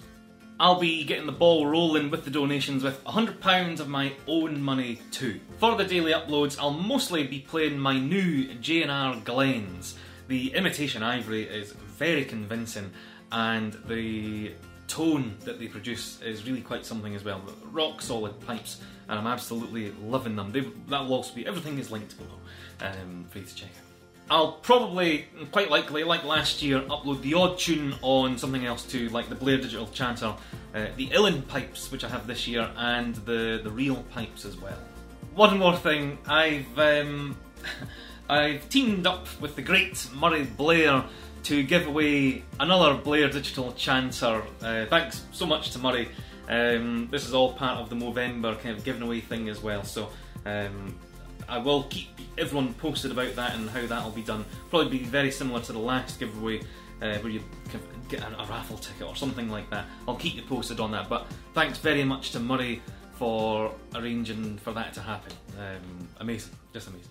[0.60, 5.00] I'll be getting the ball rolling with the donations with £100 of my own money
[5.10, 5.40] too.
[5.56, 9.96] For the daily uploads, I'll mostly be playing my new J&R Glens.
[10.28, 12.90] The imitation ivory is very convincing,
[13.32, 14.52] and the
[14.86, 17.40] tone that they produce is really quite something as well.
[17.72, 20.52] Rock solid pipes, and I'm absolutely loving them.
[20.52, 22.38] They've, that will also be everything is linked below
[22.82, 23.89] um, for you to check out.
[24.30, 29.08] I'll probably, quite likely, like last year, upload the odd tune on something else too,
[29.08, 30.36] like the Blair Digital Chanter,
[30.72, 34.56] uh, the Uilleann pipes, which I have this year, and the the real pipes as
[34.56, 34.78] well.
[35.34, 37.36] One more thing, I've um,
[38.28, 41.04] I've teamed up with the great Murray Blair
[41.42, 44.44] to give away another Blair Digital Chanter.
[44.62, 46.08] Uh, thanks so much to Murray.
[46.48, 49.82] Um, this is all part of the Movember kind of giving away thing as well.
[49.82, 50.10] So
[50.46, 50.94] um,
[51.50, 52.08] I will keep
[52.38, 54.44] everyone posted about that and how that will be done.
[54.70, 56.62] Probably be very similar to the last giveaway.
[57.02, 57.42] Uh, where you
[58.10, 59.86] get a, a raffle ticket or something like that.
[60.06, 61.08] I'll keep you posted on that.
[61.08, 62.82] But thanks very much to Murray
[63.14, 65.32] for arranging for that to happen.
[65.58, 67.08] Um, amazing, just amazing.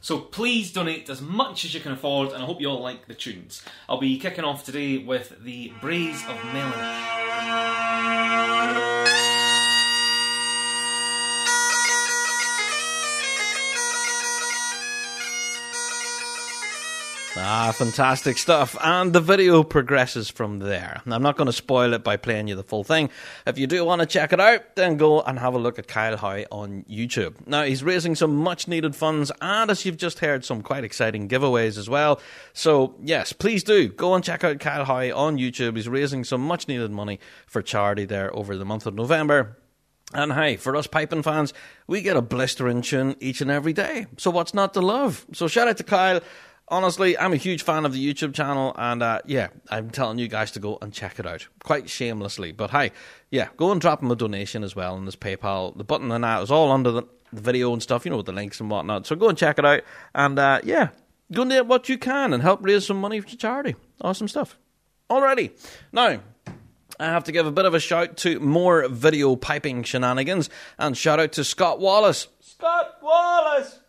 [0.00, 3.06] So please donate as much as you can afford, and I hope you all like
[3.06, 3.62] the tunes.
[3.88, 7.17] I'll be kicking off today with the Braes of Mellinish.
[17.40, 18.76] Ah, fantastic stuff.
[18.82, 21.02] And the video progresses from there.
[21.06, 23.10] I'm not going to spoil it by playing you the full thing.
[23.46, 25.86] If you do want to check it out, then go and have a look at
[25.86, 27.46] Kyle Howie on YouTube.
[27.46, 31.28] Now, he's raising some much needed funds, and as you've just heard, some quite exciting
[31.28, 32.20] giveaways as well.
[32.54, 35.76] So, yes, please do go and check out Kyle Howie on YouTube.
[35.76, 39.58] He's raising some much needed money for charity there over the month of November.
[40.14, 41.52] And hey, for us piping fans,
[41.86, 44.06] we get a blistering tune each and every day.
[44.16, 45.26] So what's not to love?
[45.34, 46.20] So shout out to Kyle.
[46.70, 50.28] Honestly, I'm a huge fan of the YouTube channel, and uh, yeah, I'm telling you
[50.28, 51.46] guys to go and check it out.
[51.64, 52.52] Quite shamelessly.
[52.52, 52.92] But hey,
[53.30, 55.76] yeah, go and drop him a donation as well on this PayPal.
[55.76, 57.02] The button and that is all under the,
[57.32, 59.06] the video and stuff, you know, with the links and whatnot.
[59.06, 59.82] So go and check it out.
[60.14, 60.88] And uh, yeah,
[61.32, 63.74] go and do what you can and help raise some money for charity.
[64.02, 64.58] Awesome stuff.
[65.08, 65.52] Alrighty.
[65.92, 66.20] Now,
[67.00, 70.96] I have to give a bit of a shout to more video piping shenanigans and
[70.96, 72.28] shout out to Scott Wallace.
[72.40, 73.80] Scott Wallace!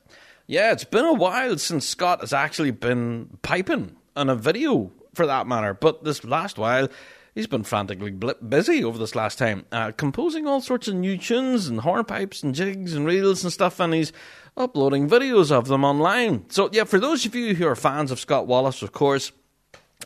[0.49, 5.27] Yeah, it's been a while since Scott has actually been piping on a video for
[5.27, 6.87] that matter, but this last while
[7.35, 11.67] he's been frantically busy over this last time, uh, composing all sorts of new tunes
[11.67, 14.11] and hornpipes and jigs and reels and stuff, and he's
[14.57, 16.49] uploading videos of them online.
[16.49, 19.31] So, yeah, for those of you who are fans of Scott Wallace, of course,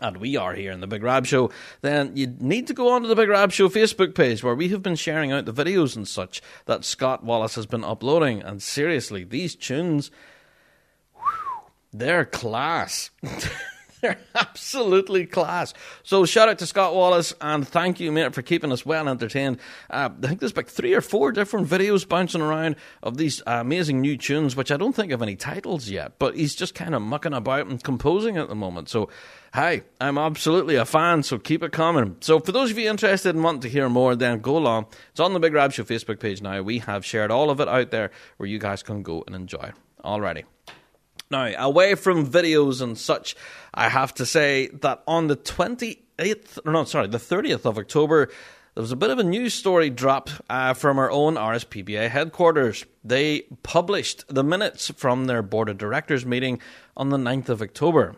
[0.01, 3.07] and we are here in the Big Rab Show, then you need to go onto
[3.07, 6.05] the Big Rab Show Facebook page where we have been sharing out the videos and
[6.05, 8.41] such that Scott Wallace has been uploading.
[8.41, 10.11] And seriously, these tunes,
[11.93, 13.11] they're class.
[14.03, 15.73] they're absolutely class.
[16.03, 19.59] So shout out to Scott Wallace and thank you, mate, for keeping us well entertained.
[19.89, 23.59] Uh, I think there's like three or four different videos bouncing around of these uh,
[23.61, 26.93] amazing new tunes, which I don't think have any titles yet, but he's just kind
[26.93, 28.89] of mucking about and composing at the moment.
[28.89, 29.09] So,
[29.53, 32.17] hi, I'm absolutely a fan, so keep it coming.
[32.19, 34.87] So for those of you interested and wanting to hear more, then go along.
[35.11, 36.61] It's on the Big Rab Show Facebook page now.
[36.61, 39.71] We have shared all of it out there where you guys can go and enjoy.
[40.03, 40.43] Alrighty.
[41.29, 43.35] Now, away from videos and such,
[43.73, 48.29] I have to say that on the 28th, or no, sorry, the 30th of October,
[48.75, 52.85] there was a bit of a news story dropped uh, from our own RSPBA headquarters.
[53.03, 56.59] They published the minutes from their board of directors meeting
[56.97, 58.15] on the 9th of October.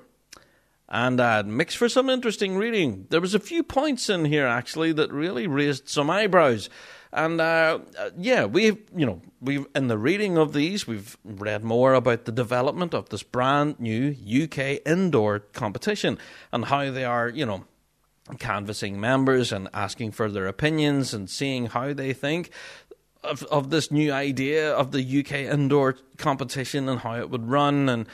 [0.87, 3.07] And uh, mixed for some interesting reading.
[3.09, 6.69] There was a few points in here actually that really raised some eyebrows.
[7.11, 7.79] And uh,
[8.17, 12.31] yeah, we've you know we've in the reading of these we've read more about the
[12.31, 14.13] development of this brand new
[14.43, 16.17] UK indoor competition
[16.51, 17.63] and how they are you know
[18.37, 22.49] canvassing members and asking for their opinions and seeing how they think
[23.23, 27.87] of of this new idea of the UK indoor competition and how it would run
[27.87, 28.07] and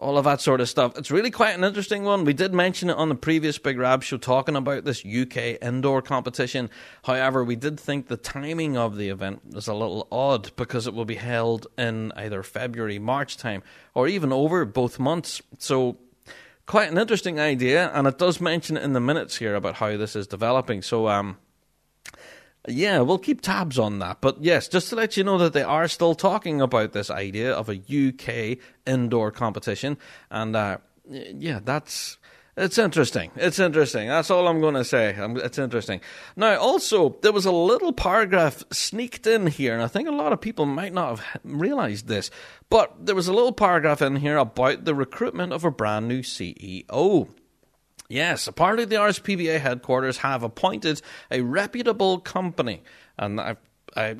[0.00, 0.96] all of that sort of stuff.
[0.96, 2.24] It's really quite an interesting one.
[2.24, 6.02] We did mention it on the previous Big Rab show talking about this UK indoor
[6.02, 6.70] competition.
[7.04, 10.94] However, we did think the timing of the event was a little odd because it
[10.94, 13.62] will be held in either February, March time,
[13.94, 15.42] or even over both months.
[15.58, 15.98] So,
[16.66, 19.96] quite an interesting idea, and it does mention it in the minutes here about how
[19.96, 20.82] this is developing.
[20.82, 21.38] So, um,
[22.68, 24.20] Yeah, we'll keep tabs on that.
[24.20, 27.52] But yes, just to let you know that they are still talking about this idea
[27.52, 29.96] of a UK indoor competition.
[30.30, 32.18] And uh, yeah, that's.
[32.56, 33.30] It's interesting.
[33.36, 34.08] It's interesting.
[34.08, 35.14] That's all I'm going to say.
[35.16, 36.00] It's interesting.
[36.34, 40.32] Now, also, there was a little paragraph sneaked in here, and I think a lot
[40.32, 42.32] of people might not have realized this,
[42.68, 46.22] but there was a little paragraph in here about the recruitment of a brand new
[46.22, 47.28] CEO.
[48.08, 52.82] Yes, apparently the RSPBA headquarters have appointed a reputable company,
[53.18, 53.38] and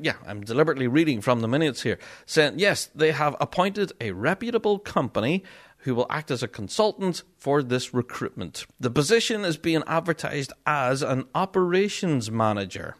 [0.01, 4.77] yeah, I'm deliberately reading from the minutes here, saying yes, they have appointed a reputable
[4.77, 5.43] company
[5.83, 8.65] who will act as a consultant for this recruitment.
[8.79, 12.95] The position is being advertised as an operations manager.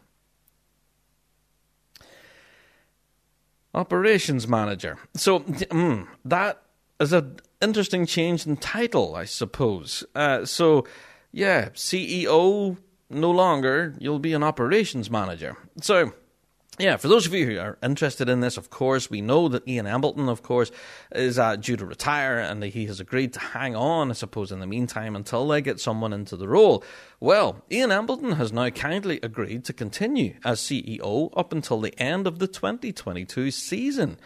[3.74, 4.98] Operations manager.
[5.14, 6.62] So mm, that
[6.98, 10.04] is an interesting change in title, I suppose.
[10.14, 10.86] Uh, so,
[11.32, 12.76] yeah, CEO
[13.10, 15.56] no longer, you'll be an operations manager.
[15.80, 16.12] So,
[16.80, 19.68] yeah, for those of you who are interested in this, of course, we know that
[19.68, 20.70] Ian Embleton, of course,
[21.12, 24.60] is uh, due to retire and he has agreed to hang on, I suppose, in
[24.60, 26.82] the meantime until they get someone into the role.
[27.18, 32.26] Well, Ian Embleton has now kindly agreed to continue as CEO up until the end
[32.26, 34.16] of the 2022 season.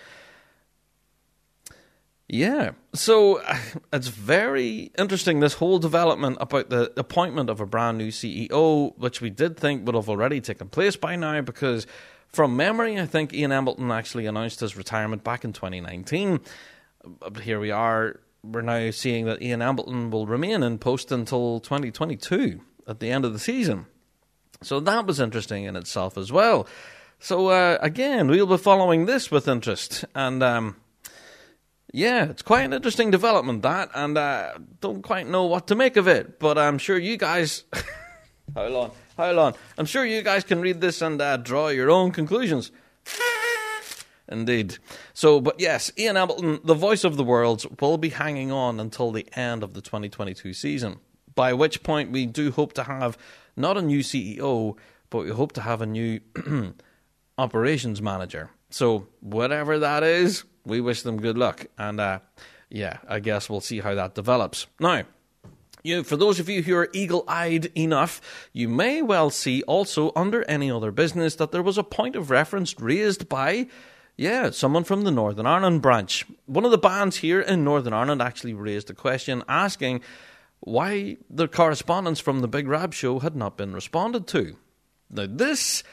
[2.34, 3.40] Yeah, so
[3.92, 9.20] it's very interesting this whole development about the appointment of a brand new CEO, which
[9.20, 11.86] we did think would have already taken place by now because
[12.26, 16.40] from memory, I think Ian Embleton actually announced his retirement back in 2019.
[17.20, 18.18] But here we are.
[18.42, 23.24] We're now seeing that Ian Embleton will remain in post until 2022 at the end
[23.24, 23.86] of the season.
[24.60, 26.66] So that was interesting in itself as well.
[27.20, 30.76] So uh, again, we'll be following this with interest, and um,
[31.94, 35.96] yeah, it's quite an interesting development that, and uh, don't quite know what to make
[35.96, 36.40] of it.
[36.40, 37.64] But I'm sure you guys,
[38.54, 39.54] hold on, Hold on.
[39.78, 42.72] I'm sure you guys can read this and uh, draw your own conclusions.
[44.28, 44.78] Indeed.
[45.12, 49.12] So, but yes, Ian Embleton, the voice of the world, will be hanging on until
[49.12, 50.98] the end of the 2022 season.
[51.34, 53.16] By which point, we do hope to have
[53.56, 54.76] not a new CEO,
[55.10, 56.20] but we hope to have a new
[57.38, 58.50] operations manager.
[58.70, 61.66] So, whatever that is, we wish them good luck.
[61.78, 62.20] And uh,
[62.68, 64.66] yeah, I guess we'll see how that develops.
[64.80, 65.04] Now,
[65.82, 68.20] you, for those of you who are eagle eyed enough,
[68.52, 72.30] you may well see also under any other business that there was a point of
[72.30, 73.68] reference raised by,
[74.16, 76.24] yeah, someone from the Northern Ireland branch.
[76.46, 80.00] One of the bands here in Northern Ireland actually raised a question asking
[80.60, 84.56] why the correspondence from the Big Rab show had not been responded to.
[85.10, 85.84] Now, this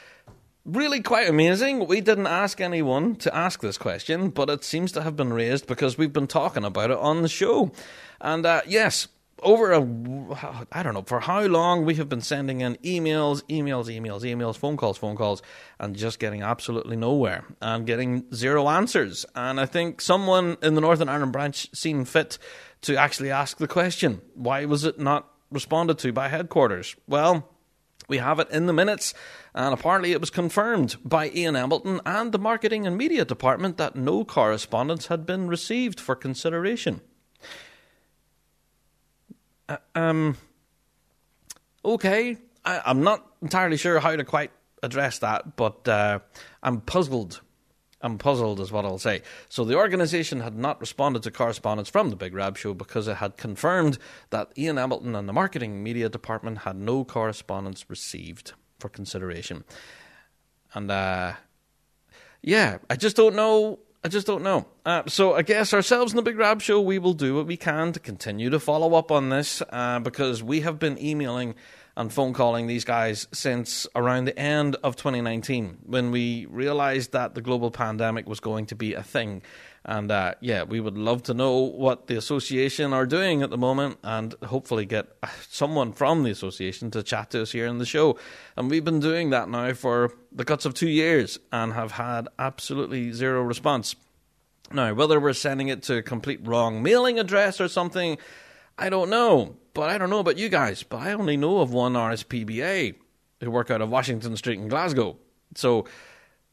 [0.64, 1.86] really quite amazing.
[1.86, 5.66] We didn't ask anyone to ask this question, but it seems to have been raised
[5.66, 7.72] because we've been talking about it on the show.
[8.20, 9.08] And uh, yes,
[9.42, 9.80] over a
[10.70, 14.56] I don't know for how long we have been sending in emails, emails, emails, emails,
[14.56, 15.42] phone calls, phone calls,
[15.78, 19.26] and just getting absolutely nowhere and getting zero answers.
[19.34, 22.38] And I think someone in the Northern Ireland branch seen fit
[22.82, 26.96] to actually ask the question: Why was it not responded to by headquarters?
[27.06, 27.48] Well.
[28.08, 29.14] We have it in the minutes,
[29.54, 33.94] and apparently it was confirmed by Ian Embleton and the marketing and media department that
[33.94, 37.00] no correspondence had been received for consideration.
[39.68, 40.36] Uh, um,
[41.84, 46.20] okay, I, am not entirely sure how to quite address that, but uh,
[46.62, 47.40] I'm puzzled.
[48.04, 49.22] I'm puzzled, is what I'll say.
[49.48, 53.18] So, the organisation had not responded to correspondence from the Big Rab Show because it
[53.18, 53.96] had confirmed
[54.30, 59.64] that Ian Embleton and the marketing media department had no correspondence received for consideration.
[60.74, 61.32] And, uh,
[62.42, 64.66] yeah, I just don't know I just don't know.
[64.84, 67.56] Uh, so I guess ourselves in the Big Rab Show, we will do what we
[67.56, 71.54] can to continue to follow up on this uh, because we have been emailing
[71.96, 77.36] and phone calling these guys since around the end of 2019 when we realized that
[77.36, 79.40] the global pandemic was going to be a thing.
[79.84, 83.58] And uh, yeah, we would love to know what the association are doing at the
[83.58, 85.08] moment and hopefully get
[85.48, 88.16] someone from the association to chat to us here in the show.
[88.56, 92.28] And we've been doing that now for the guts of two years and have had
[92.38, 93.96] absolutely zero response.
[94.70, 98.18] Now, whether we're sending it to a complete wrong mailing address or something,
[98.78, 99.56] I don't know.
[99.74, 102.94] But I don't know about you guys, but I only know of one RSPBA
[103.40, 105.16] who work out of Washington Street in Glasgow.
[105.54, 105.86] So,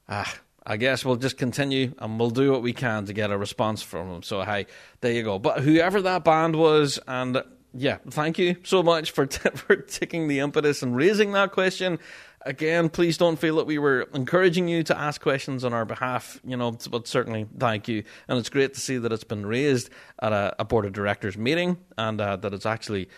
[0.07, 0.33] ah,
[0.65, 3.81] I guess we'll just continue and we'll do what we can to get a response
[3.81, 4.23] from them.
[4.23, 4.67] So, hey,
[5.01, 5.39] there you go.
[5.39, 7.41] But whoever that band was, and
[7.73, 11.99] yeah, thank you so much for t- for taking the impetus and raising that question.
[12.45, 16.39] Again, please don't feel that we were encouraging you to ask questions on our behalf,
[16.45, 18.03] you know, but certainly thank you.
[18.29, 19.89] And it's great to see that it's been raised
[20.21, 23.09] at a, a board of directors meeting and uh, that it's actually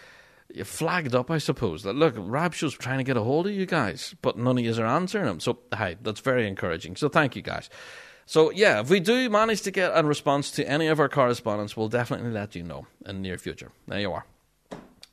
[0.64, 3.66] flagged up, I suppose, that look, Rab Show's trying to get a hold of you
[3.66, 5.40] guys, but none of you are answering them.
[5.40, 6.96] So, hi, that's very encouraging.
[6.96, 7.70] So, thank you guys.
[8.26, 11.76] So, yeah, if we do manage to get a response to any of our correspondence,
[11.76, 13.72] we'll definitely let you know in the near future.
[13.88, 14.26] There you are.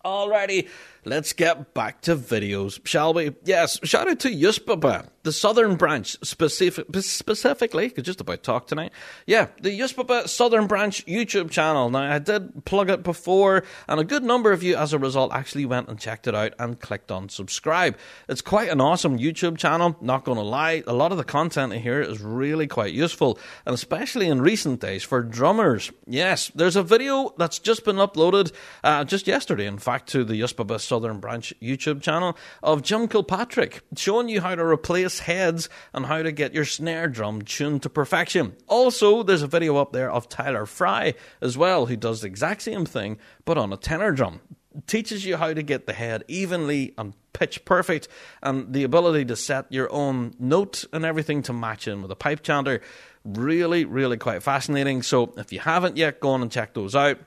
[0.05, 0.69] Alrighty,
[1.09, 3.35] let's get back to videos, shall we?
[3.45, 8.93] Yes, shout out to Yuspaba, the Southern Branch, specific, specifically, could just about talk tonight.
[9.27, 11.91] Yeah, the Yuspaba Southern Branch YouTube channel.
[11.91, 15.33] Now, I did plug it before, and a good number of you, as a result,
[15.33, 17.97] actually went and checked it out and clicked on subscribe.
[18.29, 20.83] It's quite an awesome YouTube channel, not gonna lie.
[20.87, 24.81] A lot of the content in here is really quite useful, and especially in recent
[24.81, 25.91] days for drummers.
[26.07, 28.53] Yes, there's a video that's just been uploaded
[28.85, 33.83] uh, just yesterday, in fact, to the Yuspaba Southern Branch YouTube channel of Jim Kilpatrick
[33.97, 37.91] showing you how to replace heads and how to get your snare drum tuned to
[37.91, 38.55] perfection.
[38.67, 42.63] Also, there's a video up there of Tyler Fry as well, who does the exact
[42.63, 44.41] same thing but on a tenor drum.
[44.87, 48.09] Teaches you how to get the head evenly and pitch perfect
[48.43, 52.17] and the ability to set your own note and everything to match in with a
[52.17, 52.81] pipe chanter.
[53.25, 55.03] Really, really quite fascinating.
[55.03, 57.19] So if you haven't yet, go on and check those out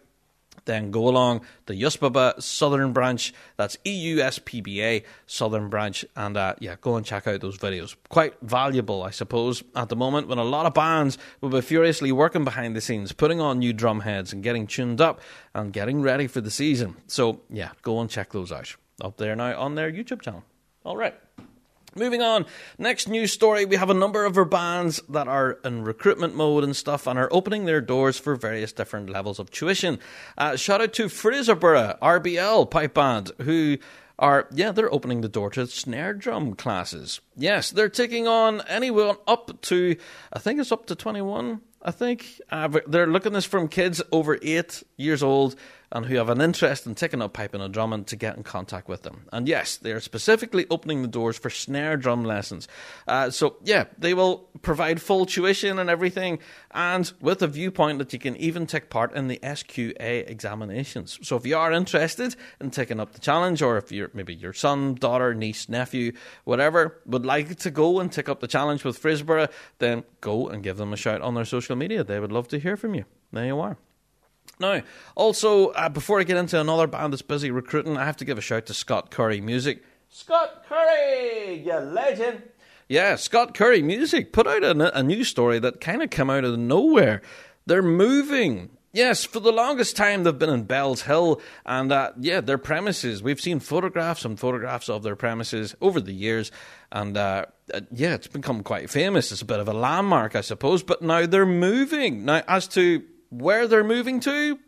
[0.65, 3.33] then go along the Yuspaba Southern Branch.
[3.57, 7.27] That's E U S P B A Southern Branch, and uh, yeah, go and check
[7.27, 7.95] out those videos.
[8.09, 12.11] Quite valuable, I suppose, at the moment when a lot of bands will be furiously
[12.11, 15.21] working behind the scenes, putting on new drum heads and getting tuned up
[15.53, 16.95] and getting ready for the season.
[17.07, 20.43] So yeah, go and check those out up there now on their YouTube channel.
[20.83, 21.15] All right.
[21.93, 22.45] Moving on,
[22.77, 23.65] next news story.
[23.65, 27.19] We have a number of our bands that are in recruitment mode and stuff and
[27.19, 29.99] are opening their doors for various different levels of tuition.
[30.37, 33.77] Uh, shout out to Fraserburgh RBL Pipe Band, who
[34.17, 37.19] are, yeah, they're opening the door to snare drum classes.
[37.35, 39.97] Yes, they're taking on anyone up to,
[40.31, 41.59] I think it's up to 21.
[41.81, 45.57] I think uh, they're looking this from kids over eight years old
[45.91, 48.87] and who have an interest in taking up piping and drumming to get in contact
[48.87, 49.27] with them.
[49.31, 52.67] And yes, they are specifically opening the doors for snare drum lessons.
[53.07, 56.39] Uh, so yeah, they will provide full tuition and everything,
[56.71, 61.19] and with a viewpoint that you can even take part in the SQA examinations.
[61.21, 64.53] So if you are interested in taking up the challenge, or if you're maybe your
[64.53, 66.13] son, daughter, niece, nephew,
[66.43, 70.63] whatever, would like to go and take up the challenge with Fraserburgh, then go and
[70.63, 72.03] give them a shout on their social media.
[72.03, 73.05] They would love to hear from you.
[73.31, 73.77] There you are.
[74.59, 74.81] Now,
[75.15, 78.37] also, uh, before I get into another band that's busy recruiting, I have to give
[78.37, 79.83] a shout to Scott Curry Music.
[80.09, 82.43] Scott Curry, you legend!
[82.87, 86.43] Yeah, Scott Curry Music put out a, a new story that kind of came out
[86.43, 87.21] of nowhere.
[87.65, 88.69] They're moving.
[88.93, 93.23] Yes, for the longest time they've been in Bellshill, and uh, yeah, their premises.
[93.23, 96.51] We've seen photographs and photographs of their premises over the years,
[96.91, 99.31] and uh, uh, yeah, it's become quite famous.
[99.31, 100.83] It's a bit of a landmark, I suppose.
[100.83, 102.25] But now they're moving.
[102.25, 104.59] Now, as to where they're moving to,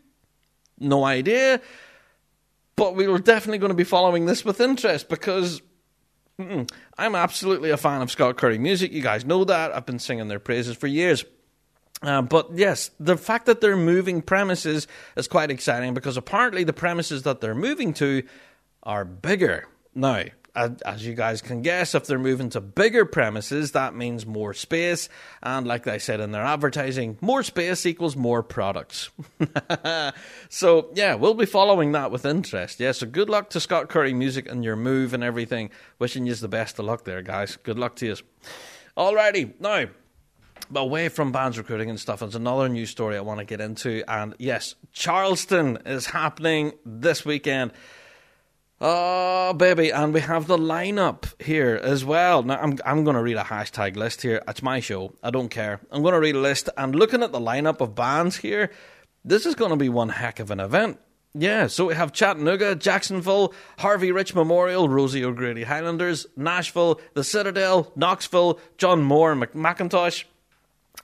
[0.80, 1.60] no idea.
[2.76, 5.62] But we are definitely going to be following this with interest because
[6.98, 8.92] I'm absolutely a fan of Scott Curry music.
[8.92, 9.72] You guys know that.
[9.72, 11.24] I've been singing their praises for years.
[12.02, 16.72] Uh, but yes, the fact that they're moving premises is quite exciting because apparently the
[16.72, 18.24] premises that they're moving to
[18.82, 19.68] are bigger.
[19.94, 20.24] Now,
[20.54, 25.08] as you guys can guess, if they're moving to bigger premises, that means more space.
[25.42, 29.10] And like I said in their advertising, more space equals more products.
[30.48, 32.78] so, yeah, we'll be following that with interest.
[32.78, 35.70] Yeah, so good luck to Scott Curry Music and your move and everything.
[35.98, 37.56] Wishing you the best of luck there, guys.
[37.56, 38.16] Good luck to you.
[38.96, 39.86] Alrighty, now,
[40.74, 44.04] away from bands recruiting and stuff, there's another news story I want to get into.
[44.08, 47.72] And yes, Charleston is happening this weekend.
[48.86, 52.42] Oh, baby, and we have the lineup here as well.
[52.42, 54.42] Now, I'm I'm going to read a hashtag list here.
[54.46, 55.14] It's my show.
[55.22, 55.80] I don't care.
[55.90, 58.70] I'm going to read a list, and looking at the lineup of bands here,
[59.24, 61.00] this is going to be one heck of an event.
[61.32, 67.90] Yeah, so we have Chattanooga, Jacksonville, Harvey Rich Memorial, Rosie O'Grady Highlanders, Nashville, The Citadel,
[67.96, 70.24] Knoxville, John Moore, McIntosh,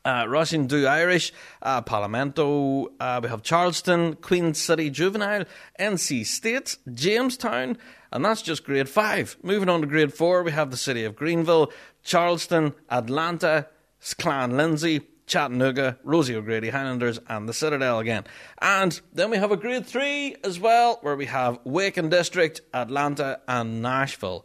[0.04, 1.32] uh, Russian Do Irish,
[1.62, 5.44] uh, uh, we have Charleston, Queen City Juvenile,
[5.78, 7.76] NC State, Jamestown,
[8.12, 9.38] and that's just grade 5.
[9.42, 11.72] Moving on to grade 4, we have the city of Greenville,
[12.02, 13.66] Charleston, Atlanta,
[14.18, 18.24] Clan Lindsay, Chattanooga, Rosie O'Grady Highlanders, and the Citadel again.
[18.60, 23.40] And then we have a grade 3 as well, where we have Waken District, Atlanta,
[23.46, 24.44] and Nashville.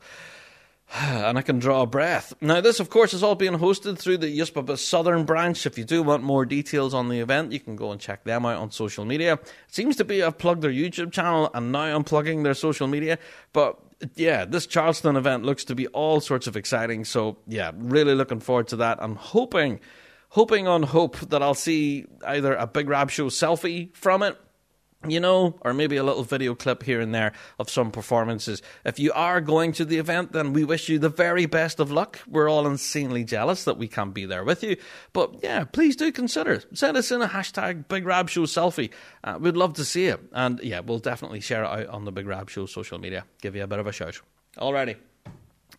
[0.94, 2.34] and I can draw a breath.
[2.42, 5.66] Now, this, of course, is all being hosted through the Yuspaba Southern branch.
[5.66, 8.46] If you do want more details on the event, you can go and check them
[8.46, 9.34] out on social media.
[9.34, 12.88] It seems to be I've plugged their YouTube channel, and now I'm plugging their social
[12.88, 13.18] media.
[13.52, 13.80] But
[14.16, 17.06] yeah, this Charleston event looks to be all sorts of exciting.
[17.06, 19.00] So yeah, really looking forward to that.
[19.02, 19.80] I'm hoping,
[20.30, 24.38] hoping on hope that I'll see either a Big Rab Show selfie from it
[25.08, 28.62] you know, or maybe a little video clip here and there of some performances.
[28.84, 31.92] If you are going to the event, then we wish you the very best of
[31.92, 32.20] luck.
[32.28, 34.78] We're all insanely jealous that we can't be there with you.
[35.14, 36.64] But yeah, please do consider.
[36.74, 38.92] Send us in a hashtag Big Rab Show selfie.
[39.24, 40.20] Uh, we'd love to see it.
[40.32, 43.26] And yeah, we'll definitely share it out on the Big Rab Show social media.
[43.42, 44.22] Give you a bit of a shout.
[44.58, 44.98] Alrighty.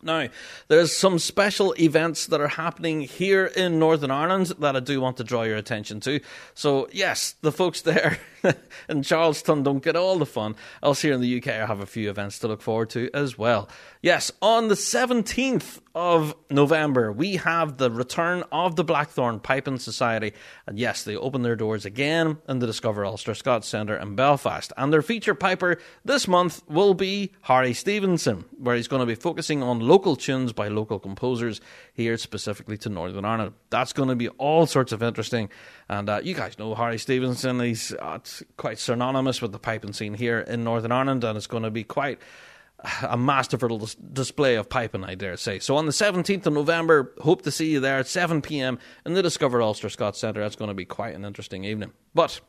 [0.01, 0.27] Now,
[0.67, 5.17] there's some special events that are happening here in Northern Ireland that I do want
[5.17, 6.19] to draw your attention to.
[6.53, 8.19] So, yes, the folks there
[8.89, 10.55] in Charleston don't get all the fun.
[10.81, 13.37] Us here in the UK I have a few events to look forward to as
[13.37, 13.69] well.
[14.01, 20.33] Yes, on the 17th of November, we have the return of the Blackthorn Piping Society.
[20.67, 24.71] And yes, they open their doors again in the Discover Ulster Scots Centre in Belfast.
[24.77, 29.15] And their feature piper this month will be Harry Stevenson, where he's going to be
[29.15, 31.59] focusing on local tunes by local composers
[31.93, 33.53] here specifically to Northern Ireland.
[33.71, 35.49] That's going to be all sorts of interesting.
[35.89, 38.19] And uh, you guys know Harry Stevenson, he's uh,
[38.57, 41.83] quite synonymous with the piping scene here in Northern Ireland, and it's going to be
[41.83, 42.19] quite
[43.01, 45.59] a masterful dis- display of piping, I dare say.
[45.59, 49.13] So on the 17th of November, hope to see you there at 7 pm in
[49.13, 50.41] the Discover Ulster Scots Centre.
[50.41, 51.93] That's going to be quite an interesting evening.
[52.13, 52.41] But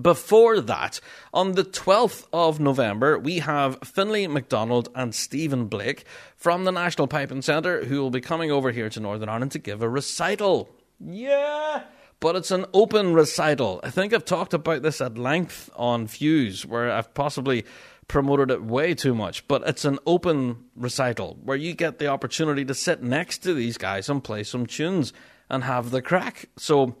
[0.00, 1.00] before that,
[1.32, 6.04] on the 12th of November, we have Finlay MacDonald and Stephen Blake
[6.36, 9.58] from the National Piping Centre who will be coming over here to Northern Ireland to
[9.58, 10.68] give a recital.
[11.00, 11.84] Yeah!
[12.24, 13.80] But it's an open recital.
[13.84, 17.66] I think I've talked about this at length on Fuse, where I've possibly
[18.08, 19.46] promoted it way too much.
[19.46, 23.76] But it's an open recital where you get the opportunity to sit next to these
[23.76, 25.12] guys and play some tunes
[25.50, 26.48] and have the crack.
[26.56, 26.96] So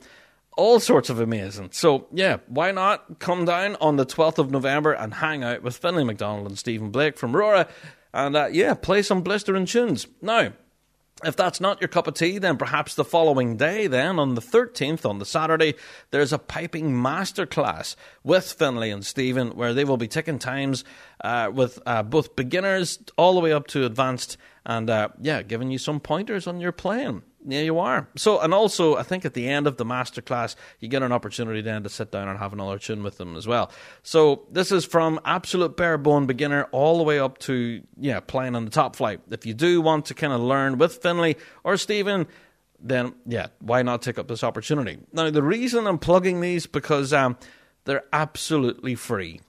[0.58, 1.70] all sorts of amazing.
[1.72, 5.74] So, yeah, why not come down on the 12th of November and hang out with
[5.74, 7.66] Finlay McDonald and Stephen Blake from Rura
[8.12, 10.06] and, uh, yeah, play some blistering tunes.
[10.20, 10.52] Now,
[11.26, 14.40] if that's not your cup of tea, then perhaps the following day, then on the
[14.40, 15.74] 13th, on the Saturday,
[16.10, 20.84] there's a piping masterclass with Finlay and Stephen where they will be taking times
[21.22, 25.70] uh, with uh, both beginners all the way up to advanced and, uh, yeah, giving
[25.70, 27.22] you some pointers on your playing.
[27.46, 28.08] Yeah, you are.
[28.16, 31.60] So, and also, I think at the end of the masterclass, you get an opportunity
[31.60, 33.70] then to sit down and have another tune with them as well.
[34.02, 38.54] So, this is from absolute bare bone beginner all the way up to, yeah, playing
[38.54, 39.20] on the top flight.
[39.30, 42.26] If you do want to kind of learn with Finlay or Stephen,
[42.80, 44.98] then yeah, why not take up this opportunity?
[45.12, 47.36] Now, the reason I'm plugging these because um,
[47.84, 49.40] they're absolutely free.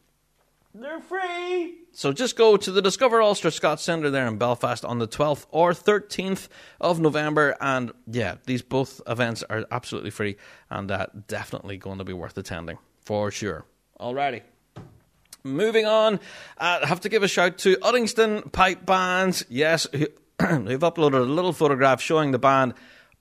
[0.77, 1.75] They're free.
[1.93, 5.45] So just go to the Discover Ulster Scots Centre there in Belfast on the 12th
[5.49, 6.49] or 13th
[6.81, 7.55] of November.
[7.61, 10.35] And yeah, these both events are absolutely free
[10.69, 13.65] and uh, definitely going to be worth attending for sure.
[14.01, 14.41] Alrighty.
[15.45, 16.15] Moving on,
[16.57, 19.45] uh, I have to give a shout to Uddingston Pipe Bands.
[19.47, 20.09] Yes, who've
[20.39, 22.73] uploaded a little photograph showing the band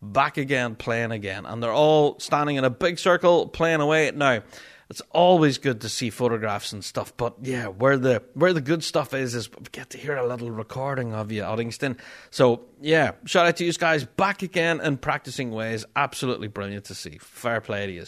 [0.03, 1.47] back again, playing again.
[1.47, 4.11] And they're all standing in a big circle, playing away.
[4.13, 4.43] Now,
[4.91, 7.17] it's always good to see photographs and stuff.
[7.17, 10.27] But yeah, where the where the good stuff is is we get to hear a
[10.27, 11.99] little recording of you, Uddingston.
[12.31, 15.85] So yeah, shout out to you guys back again in practicing ways.
[15.97, 17.19] Absolutely brilliant to see.
[17.19, 18.05] Fair play to you.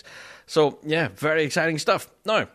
[0.46, 2.08] So yeah, very exciting stuff.
[2.24, 2.48] Now.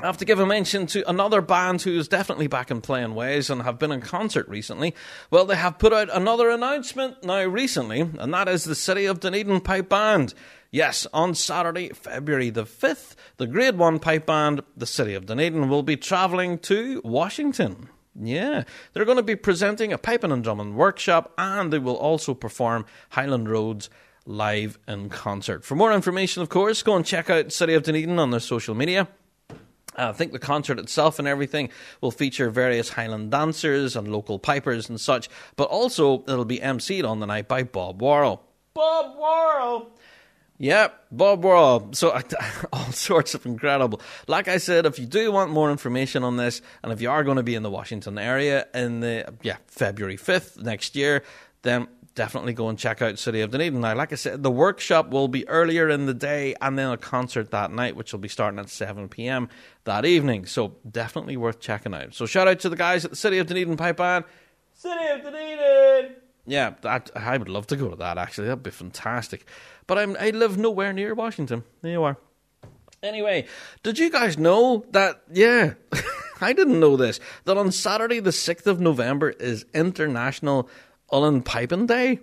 [0.00, 3.14] I have to give a mention to another band who is definitely back in playing
[3.14, 4.94] ways and have been in concert recently.
[5.30, 9.20] Well, they have put out another announcement now recently, and that is the City of
[9.20, 10.32] Dunedin Pipe Band.
[10.74, 15.68] Yes, on Saturday, February the 5th, the Grade 1 Pipe Band, the City of Dunedin,
[15.68, 17.90] will be travelling to Washington.
[18.20, 22.34] Yeah, they're going to be presenting a piping and drumming workshop and they will also
[22.34, 23.88] perform Highland Roads
[24.26, 25.64] live in concert.
[25.64, 28.74] For more information, of course, go and check out City of Dunedin on their social
[28.74, 29.06] media.
[29.94, 31.68] I think the concert itself and everything
[32.00, 37.08] will feature various Highland dancers and local pipers and such, but also it'll be emceed
[37.08, 38.42] on the night by Bob Worrall.
[38.74, 39.92] Bob Worrall!
[40.58, 41.92] Yep, Bob Worrall.
[41.92, 42.10] So
[42.72, 44.00] all sorts of incredible.
[44.28, 47.24] Like I said, if you do want more information on this, and if you are
[47.24, 51.24] going to be in the Washington area in the yeah February fifth next year,
[51.62, 53.80] then definitely go and check out City of Dunedin.
[53.80, 56.96] Now, like I said, the workshop will be earlier in the day and then a
[56.96, 59.48] concert that night, which will be starting at 7 p.m.
[59.84, 60.46] that evening.
[60.46, 62.14] So, definitely worth checking out.
[62.14, 64.24] So, shout out to the guys at the City of Dunedin Pipe Band.
[64.74, 66.16] City of Dunedin!
[66.46, 68.48] Yeah, that, I would love to go to that, actually.
[68.48, 69.46] That'd be fantastic.
[69.86, 71.64] But I'm, I live nowhere near Washington.
[71.82, 72.16] There you are.
[73.02, 73.46] Anyway,
[73.82, 75.22] did you guys know that?
[75.30, 75.74] Yeah,
[76.40, 77.20] I didn't know this.
[77.44, 80.68] That on Saturday, the 6th of November, is International
[81.12, 82.20] Uilleann Piping Day.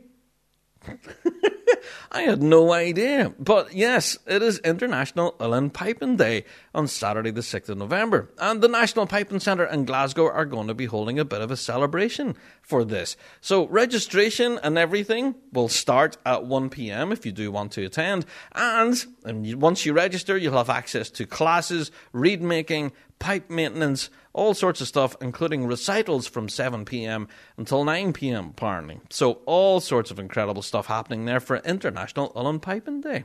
[2.12, 3.34] I had no idea.
[3.40, 8.30] But yes, it is International Uilleann Piping Day on Saturday, the 6th of November.
[8.38, 11.52] And the National Piping Centre in Glasgow are going to be holding a bit of
[11.52, 13.16] a celebration for this.
[13.40, 18.26] So registration and everything will start at 1 pm if you do want to attend.
[18.54, 22.92] And, and once you register, you'll have access to classes, reed making,
[23.22, 29.00] pipe maintenance, all sorts of stuff, including recitals from 7 pm until 9 pm, apparently.
[29.10, 33.24] So, all sorts of incredible stuff happening there for International Uilleann Piping Day.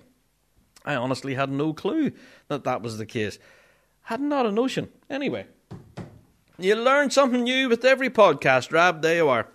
[0.85, 2.13] I honestly had no clue
[2.47, 3.41] that that was the case.
[4.03, 4.89] Had not a notion.
[5.11, 5.47] Anyway,
[6.59, 9.03] you learn something new with every podcast, Rab.
[9.03, 9.49] There you are.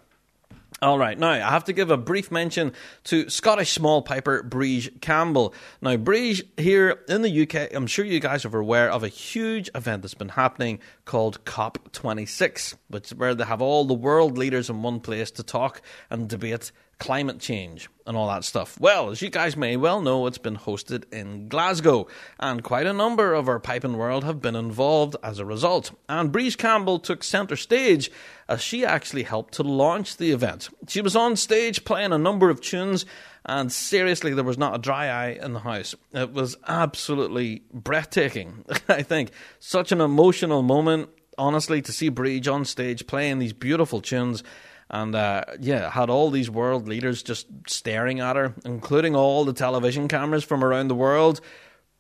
[0.83, 2.73] All right, now I have to give a brief mention
[3.03, 5.53] to Scottish small piper Breege Campbell.
[5.79, 9.69] Now, Breege here in the UK, I'm sure you guys are aware of a huge
[9.75, 14.71] event that's been happening called COP26, which is where they have all the world leaders
[14.71, 16.71] in one place to talk and debate
[17.01, 18.79] climate change and all that stuff.
[18.79, 22.05] Well, as you guys may well know, it's been hosted in Glasgow,
[22.39, 25.91] and quite a number of our piping world have been involved as a result.
[26.07, 28.11] And Breege Campbell took centre stage
[28.47, 30.69] as she actually helped to launch the event.
[30.87, 33.03] She was on stage playing a number of tunes,
[33.47, 35.95] and seriously, there was not a dry eye in the house.
[36.13, 39.31] It was absolutely breathtaking, I think.
[39.59, 44.43] Such an emotional moment, honestly, to see Breege on stage playing these beautiful tunes
[44.91, 49.53] and uh, yeah, had all these world leaders just staring at her, including all the
[49.53, 51.39] television cameras from around the world.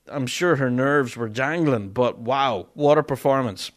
[0.07, 3.71] I'm sure her nerves were jangling, but wow, what a performance!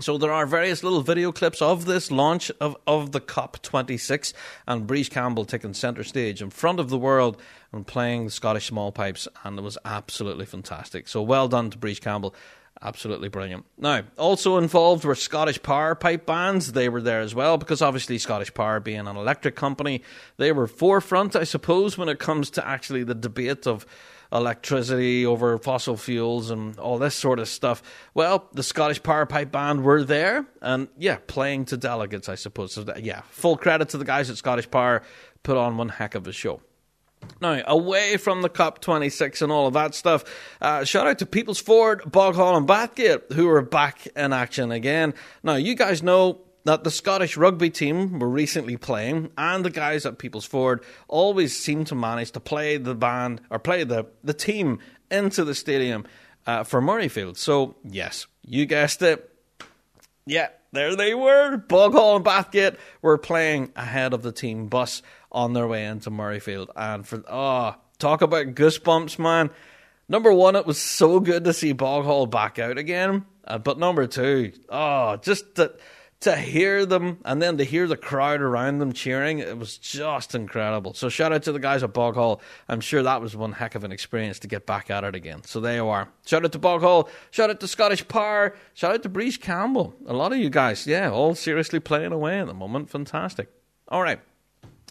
[0.00, 4.32] So there are various little video clips of this launch of, of the COP26
[4.66, 7.40] and Breege Campbell taking centre stage in front of the world
[7.70, 11.06] and playing the Scottish small pipes, and it was absolutely fantastic.
[11.06, 12.34] So well done to Breege Campbell.
[12.82, 13.66] Absolutely brilliant.
[13.76, 16.72] Now, also involved were Scottish Power pipe bands.
[16.72, 20.02] They were there as well because obviously Scottish Power being an electric company,
[20.38, 23.84] they were forefront, I suppose, when it comes to actually the debate of
[24.32, 27.82] electricity over fossil fuels and all this sort of stuff.
[28.14, 32.72] Well, the Scottish Power Pipe Band were there and, yeah, playing to delegates, I suppose.
[32.72, 35.02] So, that, yeah, full credit to the guys at Scottish Power,
[35.42, 36.62] put on one heck of a show.
[37.40, 40.24] Now, away from the COP26 and all of that stuff,
[40.60, 45.14] uh, shout out to People's Ford, Boghall, and Bathgate, who are back in action again.
[45.42, 50.04] Now, you guys know that the Scottish rugby team were recently playing, and the guys
[50.04, 54.34] at People's Ford always seem to manage to play the band or play the, the
[54.34, 54.78] team
[55.10, 56.04] into the stadium
[56.46, 57.36] uh, for Murrayfield.
[57.36, 59.26] So, yes, you guessed it.
[60.26, 61.56] Yeah, there they were.
[61.56, 65.02] Boghall and Bathgate were playing ahead of the team bus
[65.32, 66.68] on their way into Murrayfield.
[66.76, 69.50] And for, oh, talk about goosebumps, man.
[70.08, 73.26] Number one, it was so good to see Boghall back out again.
[73.44, 75.72] Uh, but number two, oh, just to,
[76.20, 80.34] to hear them and then to hear the crowd around them cheering, it was just
[80.34, 80.92] incredible.
[80.94, 82.40] So shout out to the guys at Boghall.
[82.68, 85.42] I'm sure that was one heck of an experience to get back at it again.
[85.44, 86.08] So there you are.
[86.26, 87.08] Shout out to Boghall.
[87.30, 88.54] Shout out to Scottish Power.
[88.74, 89.94] Shout out to Breege Campbell.
[90.06, 92.90] A lot of you guys, yeah, all seriously playing away at the moment.
[92.90, 93.48] Fantastic.
[93.88, 94.20] All right.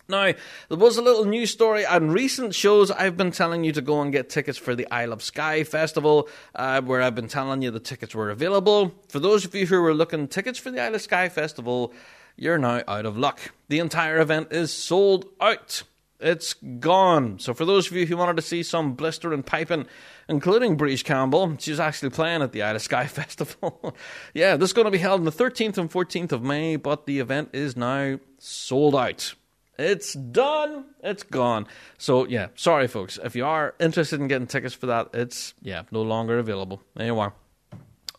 [0.09, 0.33] Now,
[0.69, 2.89] there was a little news story on recent shows.
[2.89, 6.27] I've been telling you to go and get tickets for the Isle of Skye Festival,
[6.55, 8.91] uh, where I've been telling you the tickets were available.
[9.07, 11.93] For those of you who were looking tickets for the Isle of Skye Festival,
[12.35, 13.51] you're now out of luck.
[13.67, 15.83] The entire event is sold out.
[16.19, 17.37] It's gone.
[17.37, 19.85] So, for those of you who wanted to see some blistering piping,
[20.27, 23.95] including Breege Campbell, she's actually playing at the Isle of Skye Festival.
[24.33, 27.05] yeah, this is going to be held on the 13th and 14th of May, but
[27.05, 29.35] the event is now sold out.
[29.79, 30.85] It's done.
[31.01, 31.65] It's gone.
[31.97, 33.17] So yeah, sorry folks.
[33.23, 36.81] If you are interested in getting tickets for that, it's yeah, no longer available.
[36.97, 37.33] Are.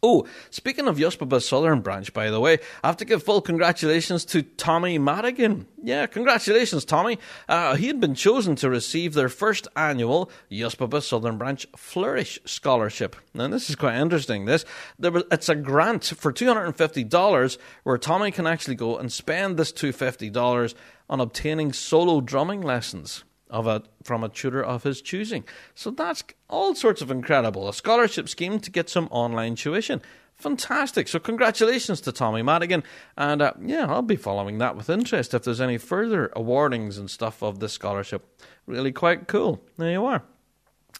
[0.02, 4.24] Oh, speaking of USPPA Southern Branch, by the way, I have to give full congratulations
[4.26, 5.66] to Tommy Madigan.
[5.82, 7.18] Yeah, congratulations, Tommy.
[7.48, 13.14] Uh, he had been chosen to receive their first annual USPPA Southern Branch Flourish Scholarship.
[13.34, 14.46] Now, this is quite interesting.
[14.46, 14.64] This
[14.98, 19.70] there was, It's a grant for $250 where Tommy can actually go and spend this
[19.70, 20.74] $250
[21.10, 25.44] on obtaining solo drumming lessons of a from a tutor of his choosing.
[25.74, 27.68] So that's all sorts of incredible.
[27.68, 30.00] A scholarship scheme to get some online tuition.
[30.36, 31.06] Fantastic.
[31.06, 32.82] So congratulations to Tommy Madigan.
[33.16, 37.10] And uh, yeah, I'll be following that with interest if there's any further awardings and
[37.10, 38.26] stuff of this scholarship.
[38.66, 39.62] Really quite cool.
[39.76, 40.22] There you are.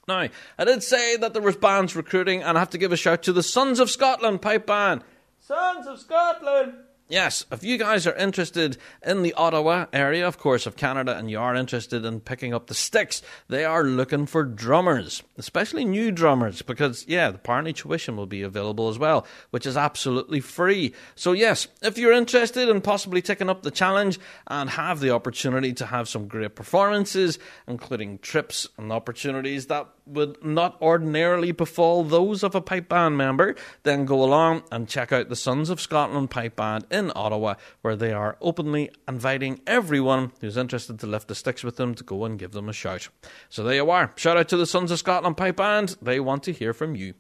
[0.07, 0.29] Now,
[0.59, 3.23] I did say that there was bands recruiting, and I have to give a shout
[3.25, 5.03] to the Sons of Scotland pipe band.
[5.39, 6.75] Sons of Scotland!
[7.11, 11.29] Yes, if you guys are interested in the Ottawa area, of course, of Canada, and
[11.29, 16.13] you are interested in picking up the sticks, they are looking for drummers, especially new
[16.13, 20.95] drummers, because, yeah, the apparently tuition will be available as well, which is absolutely free.
[21.17, 25.73] So, yes, if you're interested in possibly taking up the challenge and have the opportunity
[25.73, 32.43] to have some great performances, including trips and opportunities that would not ordinarily befall those
[32.43, 36.31] of a pipe band member, then go along and check out the Sons of Scotland
[36.31, 41.35] Pipe Band in Ottawa, where they are openly inviting everyone who's interested to lift the
[41.35, 43.09] sticks with them to go and give them a shout.
[43.49, 44.13] So there you are.
[44.17, 45.97] Shout out to the Sons of Scotland Pipe Band.
[46.01, 47.15] They want to hear from you.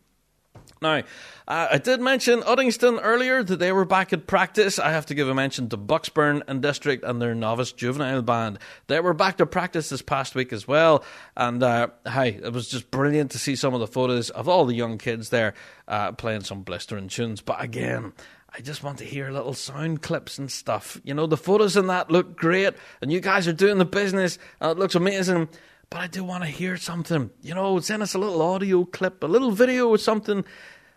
[0.83, 1.03] Now,
[1.47, 4.79] uh, I did mention Uddingston earlier that they were back at practice.
[4.79, 8.59] I have to give a mention to Bucksburn and District and their novice juvenile band.
[8.87, 11.05] They were back to practice this past week as well.
[11.37, 14.65] And uh, hey, it was just brilliant to see some of the photos of all
[14.65, 15.53] the young kids there
[15.87, 17.43] uh, playing some blistering tunes.
[17.43, 18.15] But again,
[18.53, 21.01] I just want to hear little sound clips and stuff.
[21.05, 24.39] You know, the photos in that look great, and you guys are doing the business,
[24.61, 25.49] and it looks amazing.
[25.89, 27.31] But I do want to hear something.
[27.43, 30.45] You know, send us a little audio clip, a little video or something.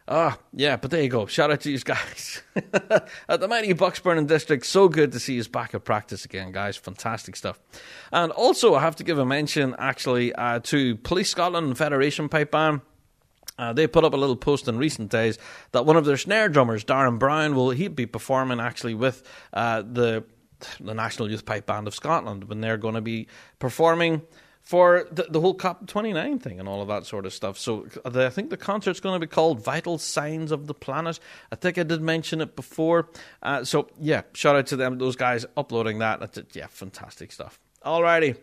[0.07, 1.25] Ah, yeah, but there you go.
[1.27, 2.41] Shout out to you guys
[3.29, 4.65] at the mighty Bucksburn and District.
[4.65, 6.75] So good to see you back at practice again, guys.
[6.75, 7.59] Fantastic stuff.
[8.11, 12.51] And also, I have to give a mention actually uh, to Police Scotland Federation Pipe
[12.51, 12.81] Band.
[13.57, 15.37] Uh, they put up a little post in recent days
[15.71, 19.23] that one of their snare drummers, Darren Brown, will he be performing actually with
[19.53, 20.23] uh, the
[20.79, 23.27] the National Youth Pipe Band of Scotland when they're going to be
[23.59, 24.21] performing
[24.61, 27.57] for the, the whole COP29 thing and all of that sort of stuff.
[27.57, 31.19] So the, I think the concert's going to be called Vital Signs of the Planet.
[31.51, 33.09] I think I did mention it before.
[33.41, 36.21] Uh, so yeah, shout out to them, those guys uploading that.
[36.21, 37.59] That's, yeah, fantastic stuff.
[37.85, 38.37] Alrighty,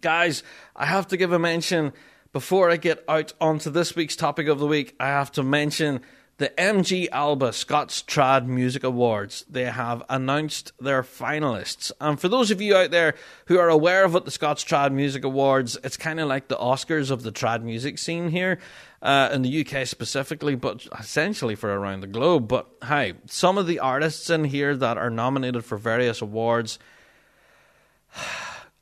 [0.00, 0.42] guys,
[0.74, 1.92] I have to give a mention
[2.32, 4.94] before I get out onto this week's topic of the week.
[5.00, 6.00] I have to mention
[6.38, 9.44] the MG Alba Scots Trad Music Awards.
[9.50, 11.90] They have announced their finalists.
[12.00, 13.14] And for those of you out there
[13.46, 16.56] who are aware of what the Scots Trad Music Awards, it's kind of like the
[16.56, 18.58] Oscars of the trad music scene here.
[19.00, 22.48] Uh, in the UK specifically, but essentially for around the globe.
[22.48, 26.80] But hey, some of the artists in here that are nominated for various awards,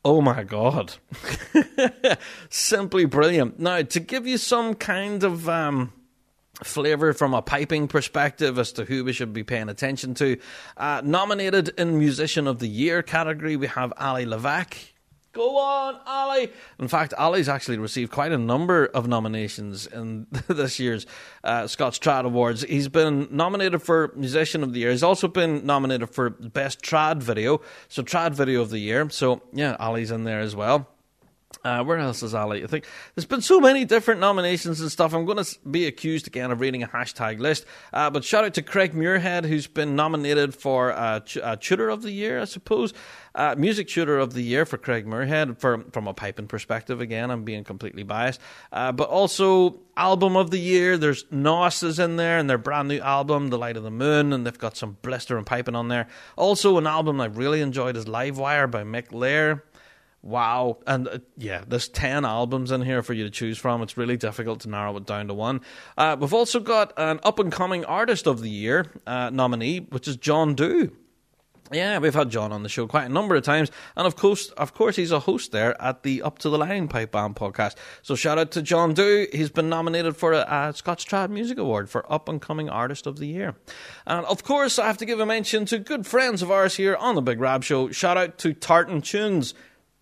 [0.07, 0.95] oh my god,
[2.49, 3.59] simply brilliant.
[3.59, 5.93] Now, to give you some kind of um,
[6.63, 10.39] flavour from a piping perspective as to who we should be paying attention to.
[10.77, 14.93] Uh, nominated in Musician of the Year category, we have Ali Levack.
[15.37, 16.51] Go on, Ali!
[16.79, 21.05] In fact, Ali's actually received quite a number of nominations in this year's
[21.45, 22.63] uh, Scots Trad Awards.
[22.63, 24.93] He's been nominated for Musician of the Year.
[24.93, 29.11] He's also been nominated for Best Trad Video, so Trad Video of the Year.
[29.11, 30.89] So, yeah, Ali's in there as well.
[31.65, 32.63] Uh, where else is Ali?
[32.63, 35.13] I think there's been so many different nominations and stuff.
[35.15, 37.65] I'm going to be accused again of reading a hashtag list.
[37.93, 41.89] Uh, but shout out to Craig Muirhead, who's been nominated for uh, ch- uh, Tutor
[41.89, 42.95] of the Year, I suppose.
[43.35, 47.01] Uh, music Tutor of the Year for Craig Muirhead, for, from a piping perspective.
[47.01, 48.41] Again, I'm being completely biased.
[48.73, 50.97] Uh, but also Album of the Year.
[50.99, 54.33] There's Nos is in there, and their brand new album, The Light of the Moon,
[54.33, 56.07] and they've got some blister and piping on there.
[56.37, 59.65] Also, an album I really enjoyed is Livewire by Mick Lair.
[60.27, 60.79] Wow.
[60.89, 63.81] And uh, yeah, there's 10 albums in here for you to choose from.
[63.81, 65.61] It's really difficult to narrow it down to one.
[65.97, 70.09] Uh, we've also got an up and coming Artist of the Year uh, nominee, which
[70.09, 70.91] is John Dew.
[71.73, 74.51] Yeah, we've had John on the show quite a number of times, and of course,
[74.51, 77.75] of course, he's a host there at the Up to the Line Pipe Band podcast.
[78.03, 79.27] So shout out to John Dew.
[79.33, 83.07] He's been nominated for a, a Scots Trad Music Award for Up and Coming Artist
[83.09, 83.57] of the Year,
[84.07, 86.95] and of course, I have to give a mention to good friends of ours here
[86.95, 87.91] on the Big Rab Show.
[87.91, 89.53] Shout out to Tartan Tunes.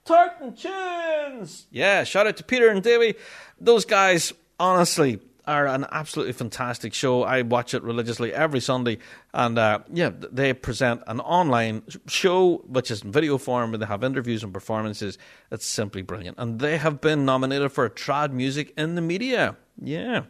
[0.05, 1.67] Tartan Tunes!
[1.71, 3.15] Yeah, shout out to Peter and Davey.
[3.59, 7.23] Those guys, honestly, are an absolutely fantastic show.
[7.23, 8.99] I watch it religiously every Sunday,
[9.33, 13.87] and uh, yeah, they present an online show which is in video form, where they
[13.87, 15.19] have interviews and performances.
[15.51, 19.57] It's simply brilliant, and they have been nominated for trad music in the media.
[19.81, 20.25] Yeah,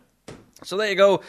[0.63, 1.21] so there you go.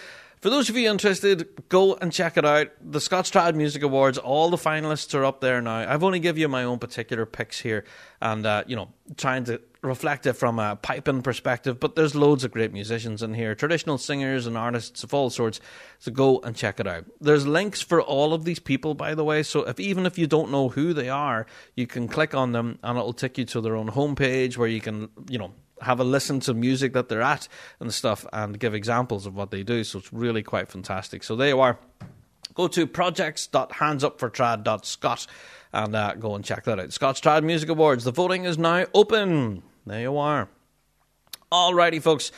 [0.46, 2.68] For those of you interested, go and check it out.
[2.80, 5.91] The Scots Trad Music Awards, all the finalists are up there now.
[5.91, 7.84] I've only given you my own particular picks here,
[8.22, 11.80] and uh, you know, trying to reflect it from a piping perspective.
[11.80, 15.60] But there's loads of great musicians in here, traditional singers and artists of all sorts.
[15.98, 17.06] So go and check it out.
[17.20, 19.41] There's links for all of these people, by the way.
[19.41, 22.78] So if even if you don't know who they are, you can click on them,
[22.84, 25.54] and it'll take you to their own homepage where you can, you know,
[25.86, 27.47] have a listen to music that they're at
[27.79, 29.83] and stuff and give examples of what they do.
[29.83, 31.23] So it's really quite fantastic.
[31.23, 31.77] So there you are.
[32.53, 35.27] Go to projects.handsupfortrad.scot
[35.73, 36.93] and uh, go and check that out.
[36.93, 38.03] Scots Trad Music Awards.
[38.03, 39.63] The voting is now open.
[39.86, 40.49] There you are.
[41.51, 42.31] Alrighty, folks.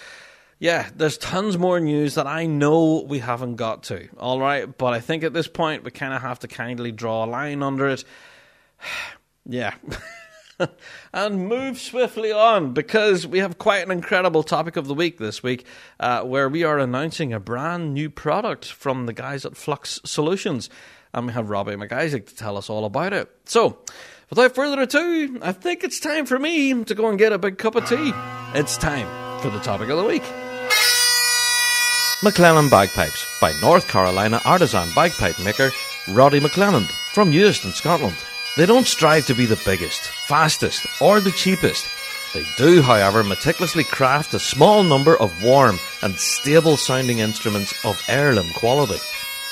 [0.60, 4.10] yeah, there's tons more news that I know we haven't got to.
[4.18, 7.26] All right, but I think at this point we kind of have to kindly draw
[7.26, 8.04] a line under it.
[9.46, 9.74] yeah.
[11.14, 15.44] and move swiftly on because we have quite an incredible topic of the week this
[15.44, 15.66] week
[16.00, 20.70] uh, where we are announcing a brand new product from the guys at Flux Solutions.
[21.14, 23.30] And we have Robbie MacIsaac to tell us all about it.
[23.46, 23.80] So,
[24.30, 27.58] without further ado, I think it's time for me to go and get a big
[27.58, 28.12] cup of tea.
[28.54, 29.08] It's time
[29.42, 30.24] for the topic of the week.
[32.22, 35.70] McLellan Bagpipes by North Carolina artisan bagpipe maker
[36.10, 38.18] Roddy McLellan from Euston, Scotland.
[38.58, 41.88] They don't strive to be the biggest, fastest, or the cheapest.
[42.34, 48.04] They do, however, meticulously craft a small number of warm and stable sounding instruments of
[48.10, 48.98] heirloom quality.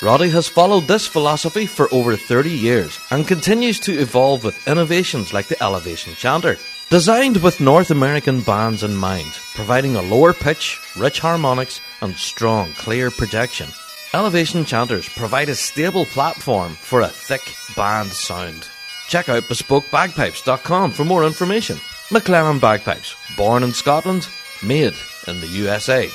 [0.02, 5.34] Roddy has followed this philosophy for over 30 years and continues to evolve with innovations
[5.34, 6.58] like the Elevation Chanter.
[6.90, 12.74] Designed with North American bands in mind, providing a lower pitch, rich harmonics, and strong,
[12.74, 13.70] clear projection,
[14.16, 18.68] Elevation Chanters provide a stable platform for a thick band sound.
[19.08, 21.78] Check out bespokebagpipes.com for more information.
[22.10, 24.28] McLaren Bagpipes, born in Scotland,
[24.64, 24.94] made
[25.28, 26.10] in the USA.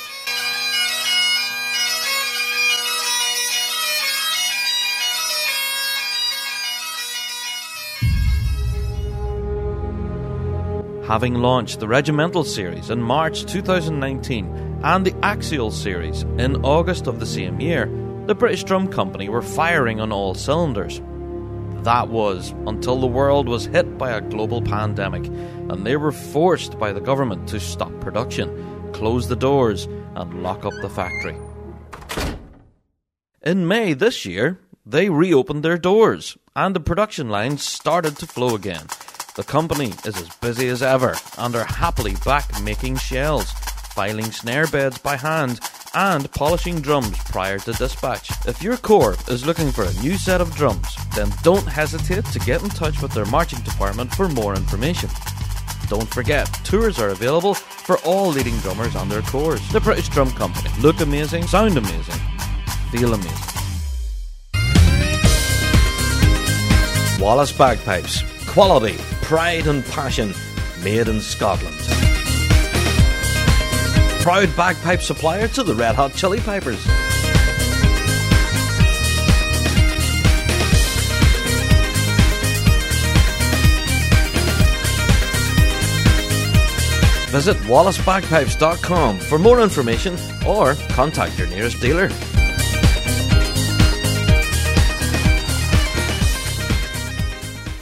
[11.11, 17.19] Having launched the Regimental series in March 2019 and the Axial series in August of
[17.19, 17.87] the same year,
[18.27, 21.01] the British Drum Company were firing on all cylinders.
[21.83, 26.77] That was until the world was hit by a global pandemic and they were forced
[26.77, 31.35] by the government to stop production, close the doors, and lock up the factory.
[33.41, 38.53] In May this year, they reopened their doors and the production lines started to flow
[38.53, 38.85] again.
[39.35, 43.49] The company is as busy as ever and are happily back making shells,
[43.95, 45.59] filing snare beds by hand,
[45.93, 48.29] and polishing drums prior to dispatch.
[48.47, 52.39] If your corps is looking for a new set of drums, then don't hesitate to
[52.39, 55.09] get in touch with their marching department for more information.
[55.87, 59.59] Don't forget, tours are available for all leading drummers and their corps.
[59.71, 60.69] The British Drum Company.
[60.79, 62.15] Look amazing, sound amazing,
[62.91, 63.51] feel amazing.
[67.19, 68.23] Wallace Bagpipes.
[68.47, 70.33] Quality, pride, and passion
[70.83, 72.10] made in Scotland.
[74.21, 76.77] Proud bagpipe supplier to the Red Hot Chili Pipers.
[87.31, 90.15] Visit wallacebagpipes.com for more information
[90.45, 92.09] or contact your nearest dealer.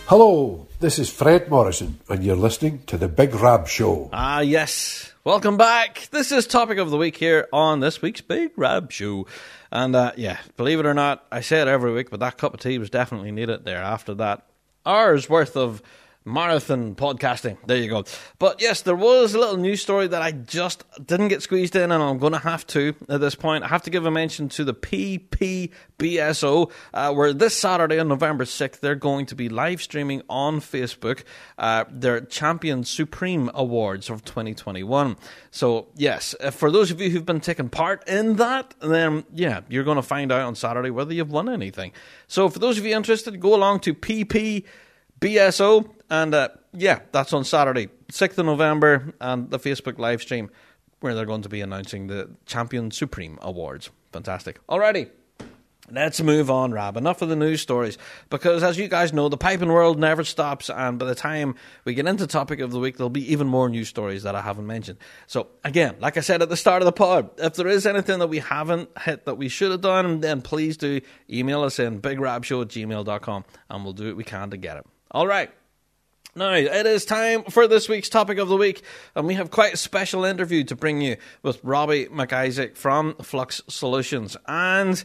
[0.07, 4.09] Hello, this is Fred Morrison, and you're listening to The Big Rab Show.
[4.13, 5.09] Ah, yes.
[5.26, 6.07] Welcome back.
[6.11, 9.28] This is topic of the week here on this week's Big Rab Show.
[9.70, 12.53] And uh, yeah, believe it or not, I say it every week, but that cup
[12.53, 14.45] of tea was definitely needed there after that
[14.86, 15.84] hours worth of
[16.30, 17.57] marathon podcasting.
[17.65, 18.05] There you go.
[18.38, 21.91] But yes, there was a little news story that I just didn't get squeezed in,
[21.91, 23.63] and I'm going to have to at this point.
[23.63, 28.45] I have to give a mention to the PPBSO, uh, where this Saturday on November
[28.45, 31.23] 6th, they're going to be live streaming on Facebook
[31.57, 35.17] uh, their Champion Supreme Awards of 2021.
[35.51, 39.84] So, yes, for those of you who've been taking part in that, then yeah, you're
[39.84, 41.91] going to find out on Saturday whether you've won anything.
[42.27, 44.65] So, for those of you interested, go along to PP.
[45.20, 50.49] BSO, and uh, yeah, that's on Saturday, 6th of November, and the Facebook live stream
[50.99, 53.89] where they're going to be announcing the Champion Supreme Awards.
[54.11, 54.65] Fantastic.
[54.67, 55.09] Alrighty.
[55.91, 56.97] Let's move on, Rab.
[56.97, 57.97] Enough of the news stories.
[58.30, 61.95] Because as you guys know, the piping world never stops, and by the time we
[61.95, 64.67] get into topic of the week, there'll be even more news stories that I haven't
[64.67, 64.99] mentioned.
[65.26, 68.20] So, again, like I said at the start of the pod, if there is anything
[68.20, 72.01] that we haven't hit that we should have done, then please do email us in
[72.01, 74.86] bigrabshow at gmail.com, and we'll do what we can to get it.
[75.12, 75.51] All right.
[76.36, 78.84] Now, it is time for this week's topic of the week,
[79.16, 83.62] and we have quite a special interview to bring you with Robbie MacIsaac from Flux
[83.68, 84.38] Solutions.
[84.47, 85.03] And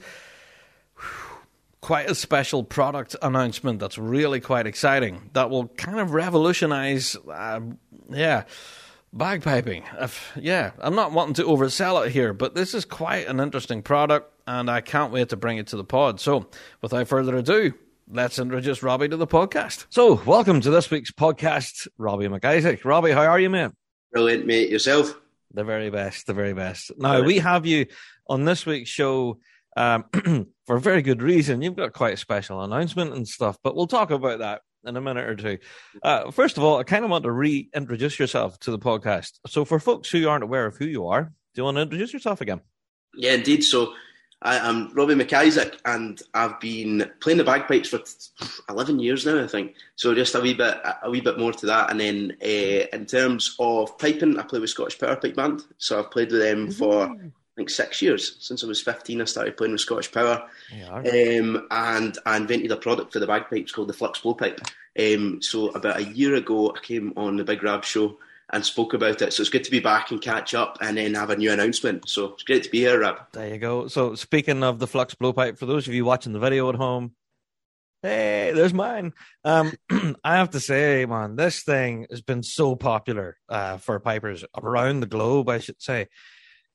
[1.80, 7.60] quite a special product announcement that's really quite exciting that will kind of revolutionize, uh,
[8.10, 8.44] yeah,
[9.16, 9.84] bagpiping.
[10.02, 13.80] If, yeah, I'm not wanting to oversell it here, but this is quite an interesting
[13.80, 16.20] product, and I can't wait to bring it to the pod.
[16.20, 16.48] So,
[16.82, 17.72] without further ado,
[18.08, 19.86] let's introduce Robbie to the podcast.
[19.90, 22.84] So, welcome to this week's podcast, Robbie MacIsaac.
[22.84, 23.70] Robbie, how are you, mate?
[24.12, 24.70] Brilliant, mate.
[24.70, 25.14] Yourself?
[25.52, 26.92] The very best, the very best.
[26.98, 27.86] Now, we have you
[28.28, 29.38] on this week's show
[29.76, 30.04] um,
[30.66, 31.62] for a very good reason.
[31.62, 35.00] You've got quite a special announcement and stuff, but we'll talk about that in a
[35.00, 35.58] minute or two.
[36.02, 39.38] Uh, first of all, I kind of want to reintroduce yourself to the podcast.
[39.46, 42.12] So, for folks who aren't aware of who you are, Do you want to introduce
[42.12, 42.60] yourself again?
[43.16, 43.62] Yeah, indeed.
[43.62, 43.92] So
[44.44, 48.00] I, I'm Robbie MacIsaac, and I've been playing the bagpipes for
[48.68, 49.74] 11 years now, I think.
[49.96, 51.90] So just a wee bit, a wee bit more to that.
[51.90, 55.62] And then uh, in terms of piping, I play with Scottish Power Pipe Band.
[55.78, 58.36] So I've played with them for I think six years.
[58.40, 60.46] Since I was 15, I started playing with Scottish Power.
[60.74, 60.92] Yeah.
[60.92, 64.60] Um, and I invented a product for the bagpipes called the Flux Blowpipe.
[64.98, 68.18] Um, so about a year ago, I came on the Big Rab show
[68.54, 69.32] and spoke about it.
[69.32, 72.08] So it's good to be back and catch up and then have a new announcement.
[72.08, 73.20] So it's great to be here, Rab.
[73.32, 73.88] There you go.
[73.88, 77.16] So speaking of the flux blowpipe, for those of you watching the video at home,
[78.00, 79.12] hey, there's mine.
[79.44, 79.72] Um,
[80.24, 85.00] I have to say, man, this thing has been so popular uh, for pipers around
[85.00, 85.48] the globe.
[85.48, 86.06] I should say.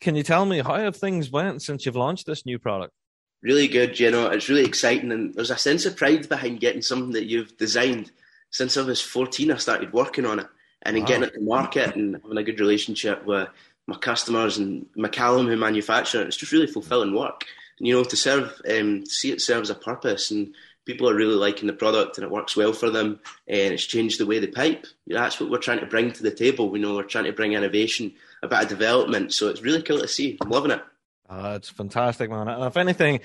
[0.01, 2.93] Can you tell me how have things went since you've launched this new product?
[3.41, 4.27] Really good, you know.
[4.27, 8.11] It's really exciting, and there's a sense of pride behind getting something that you've designed.
[8.49, 10.47] Since I was 14, I started working on it,
[10.83, 11.07] and then Wow.
[11.07, 13.49] getting it to market and having a good relationship with
[13.87, 16.27] my customers and McCallum who manufacture it.
[16.27, 17.45] It's just really fulfilling work,
[17.79, 20.53] and you know, to serve, um, see it serves a purpose, and
[20.85, 24.19] people are really liking the product, and it works well for them, and it's changed
[24.19, 24.85] the way they pipe.
[25.07, 26.69] That's what we're trying to bring to the table.
[26.69, 28.13] We know we're trying to bring innovation,
[28.43, 30.37] a bit of development, so it's really cool to see.
[30.41, 30.81] I'm loving it.
[31.29, 32.47] Uh, it's fantastic, man.
[32.47, 33.19] And if anything,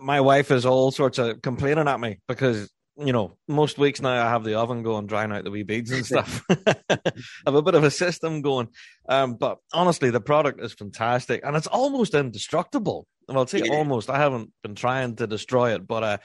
[0.00, 2.68] my wife is all sorts of complaining at me because
[2.98, 5.90] you know most weeks now I have the oven going, drying out the wee beads
[5.90, 6.42] and stuff.
[6.50, 6.96] I
[7.46, 8.68] have a bit of a system going,
[9.08, 13.06] um, but honestly, the product is fantastic and it's almost indestructible.
[13.28, 13.72] Well, I'll say Yeah.
[13.72, 14.08] almost.
[14.08, 16.18] I haven't been trying to destroy it, but uh,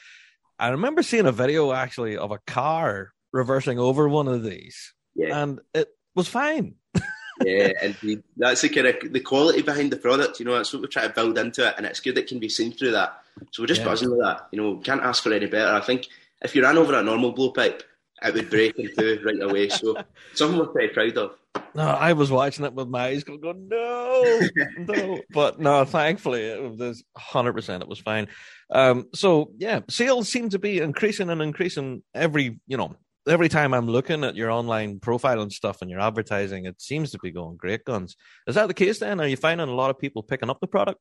[0.60, 5.42] I remember seeing a video actually of a car reversing over one of these, Yeah.
[5.42, 6.76] and it was fine.
[7.44, 8.22] yeah, indeed.
[8.38, 10.40] That's the kind of the quality behind the product.
[10.40, 12.40] You know, that's what we're trying to build into it, and it's good it can
[12.40, 13.18] be seen through that.
[13.52, 13.86] So we're just Yeah.
[13.88, 14.48] buzzing with that.
[14.52, 15.74] You know, can't ask for any better.
[15.74, 16.08] I think
[16.42, 17.82] if you ran over a normal blowpipe,
[18.24, 19.70] it would break in two right away.
[19.70, 19.98] So
[20.34, 21.32] something we're pretty proud of.
[21.74, 24.42] No, I was watching it with my eyes going, going no,
[24.78, 25.22] no.
[25.32, 27.84] But no, thankfully, it was hundred percent.
[27.84, 28.28] It was fine.
[28.70, 32.96] Um, so yeah, sales seem to be increasing and increasing every, you know,
[33.28, 36.66] every time I'm looking at your online profile and stuff and your advertising.
[36.66, 38.16] It seems to be going great guns.
[38.48, 39.00] Is that the case?
[39.00, 41.00] Then are you finding a lot of people picking up the product?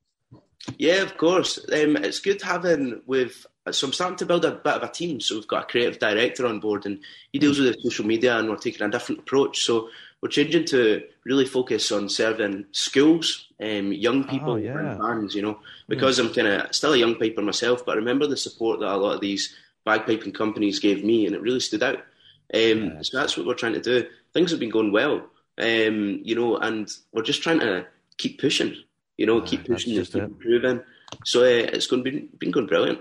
[0.79, 1.59] Yeah, of course.
[1.73, 3.47] Um, it's good having with.
[3.73, 5.21] So I'm starting to build a bit of a team.
[5.21, 7.01] So we've got a creative director on board, and
[7.33, 9.63] he deals with the social media, and we're taking a different approach.
[9.65, 9.89] So
[10.21, 14.79] we're changing to really focus on serving schools, um, young people, Oh, yeah.
[14.79, 15.35] and bands.
[15.35, 15.59] You know,
[15.89, 18.95] because I'm kind of still a young piper myself, but I remember the support that
[18.95, 19.55] a lot of these
[19.87, 21.99] bagpiping companies gave me, and it really stood out.
[22.53, 24.07] Um, So that's what we're trying to do.
[24.35, 25.27] Things have been going well,
[25.59, 27.87] um, you know, and we're just trying to
[28.19, 28.77] keep pushing.
[29.17, 30.27] You know, keep pushing, just keep it.
[30.27, 30.83] improving.
[31.25, 33.01] So uh, it's going to be been going brilliant.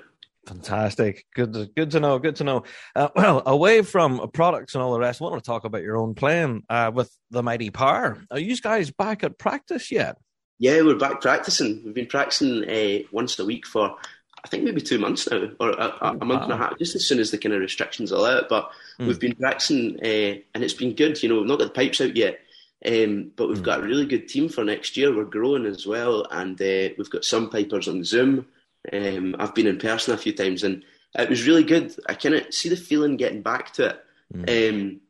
[0.50, 1.26] Fantastic.
[1.36, 2.18] Good, to, good to know.
[2.18, 2.64] Good to know.
[2.95, 5.95] Uh, well, away from products and all the rest, I want to talk about your
[5.95, 8.18] own playing uh, with the Mighty Power.
[8.32, 10.18] Are you guys back at practice yet?
[10.58, 11.84] Yeah, we're back practicing.
[11.86, 13.95] We've been practicing uh, once a week for
[14.43, 16.95] I think maybe two months now, or a, a, a month and a half, just
[16.95, 18.50] as soon as the kind of restrictions allow it.
[18.50, 21.22] But we've been practicing, uh, and it's been good.
[21.22, 22.39] You know, we've not got the pipes out yet,
[22.86, 25.16] um, but we've got a really good team for next year.
[25.16, 28.47] We're growing as well, and uh, we've got some pipers on Zoom.
[28.92, 30.84] Um, I've been in person a few times, and
[31.18, 31.94] it was really good.
[32.08, 34.76] I kind of see the feeling getting back to it.
[34.78, 35.02] Um,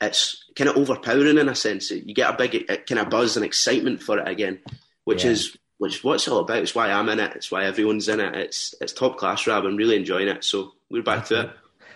[0.00, 1.90] it's kind of overpowering in a sense.
[1.90, 4.58] You get a big kind of buzz and excitement for it again,
[5.04, 5.30] which Yeah.
[5.30, 6.58] is which is what it's all about.
[6.62, 7.32] It's why I'm in it.
[7.34, 8.34] It's why everyone's in it.
[8.36, 9.64] It's it's top class Rob.
[9.64, 10.44] I'm really enjoying it.
[10.44, 11.50] So we're back to it.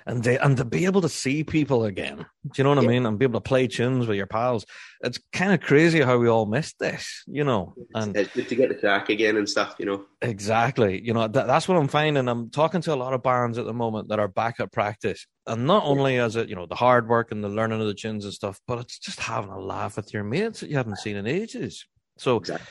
[0.09, 2.17] And they and to be able to see people again.
[2.17, 3.05] Do you know what I mean?
[3.05, 4.65] And be able to play tunes with your pals.
[5.03, 7.75] It's kind of crazy how we all missed this, you know.
[7.95, 9.77] And It's good to get the track again and stuff.
[9.79, 10.07] You know.
[10.23, 12.27] exactly, you know, that, that's what I'm finding.
[12.27, 15.27] I'm talking to a lot of bands at the moment that are back at practice,
[15.47, 17.95] and not only is it you know the hard work and the learning of the
[17.95, 20.99] tunes and stuff, but it's just having a laugh with your mates that you haven't
[20.99, 21.87] seen in ages.
[22.17, 22.39] So.
[22.39, 22.67] Exactly.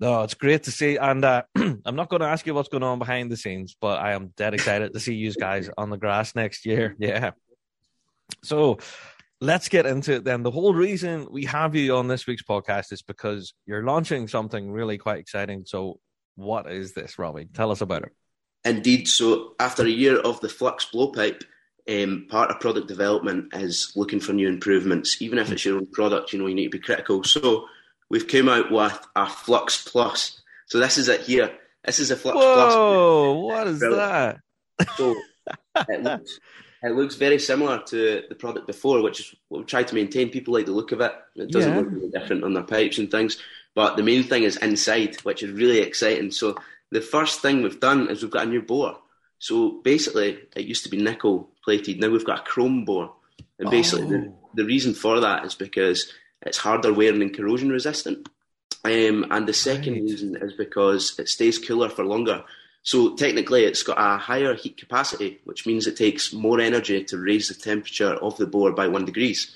[0.00, 2.84] No, it's great to see, and uh, I'm not going to ask you what's going
[2.84, 5.98] on behind the scenes, but I am dead excited to see you guys on the
[5.98, 6.94] grass next year.
[6.98, 7.32] Yeah.
[8.44, 8.78] So
[9.40, 10.42] let's get into it then.
[10.42, 14.70] The whole reason we have you on this week's podcast is because you're launching something
[14.70, 15.64] really quite exciting.
[15.66, 15.98] So,
[16.36, 17.48] what is this, Robbie?
[17.52, 18.12] Tell us about it.
[18.64, 19.08] Indeed.
[19.08, 21.42] So after a year of the Flux blowpipe,
[21.88, 25.22] um, part of product development is looking for new improvements.
[25.22, 27.24] Even if it's your own product, you know you need to be critical.
[27.24, 27.66] So
[28.10, 30.40] we've come out with a Flux Plus.
[30.66, 31.50] So this is it here.
[31.84, 32.74] This is a Flux Plus.
[32.74, 34.38] Whoa, what is that?
[34.96, 35.14] So
[35.88, 36.38] it looks,
[36.82, 40.30] it looks very similar to the product before, which is what we try to maintain.
[40.30, 41.12] People like the look of it.
[41.36, 41.78] It doesn't Yeah.
[41.80, 43.38] look really different on their pipes and things.
[43.74, 46.30] But the main thing is inside, which is really exciting.
[46.32, 46.56] So
[46.90, 48.98] the first thing we've done is we've got a new bore.
[49.38, 52.00] So basically, it used to be nickel plated.
[52.00, 53.14] Now we've got a chrome bore.
[53.60, 54.48] And basically, the, Oh.
[54.54, 56.12] the reason for that is because
[56.42, 58.28] it's harder wearing and corrosion resistant.
[58.84, 60.02] Um, and the second Right.
[60.02, 62.44] reason is because it stays cooler for longer.
[62.82, 67.18] So technically, it's got a higher heat capacity, which means it takes more energy to
[67.18, 69.54] raise the temperature of the bore by one degrees.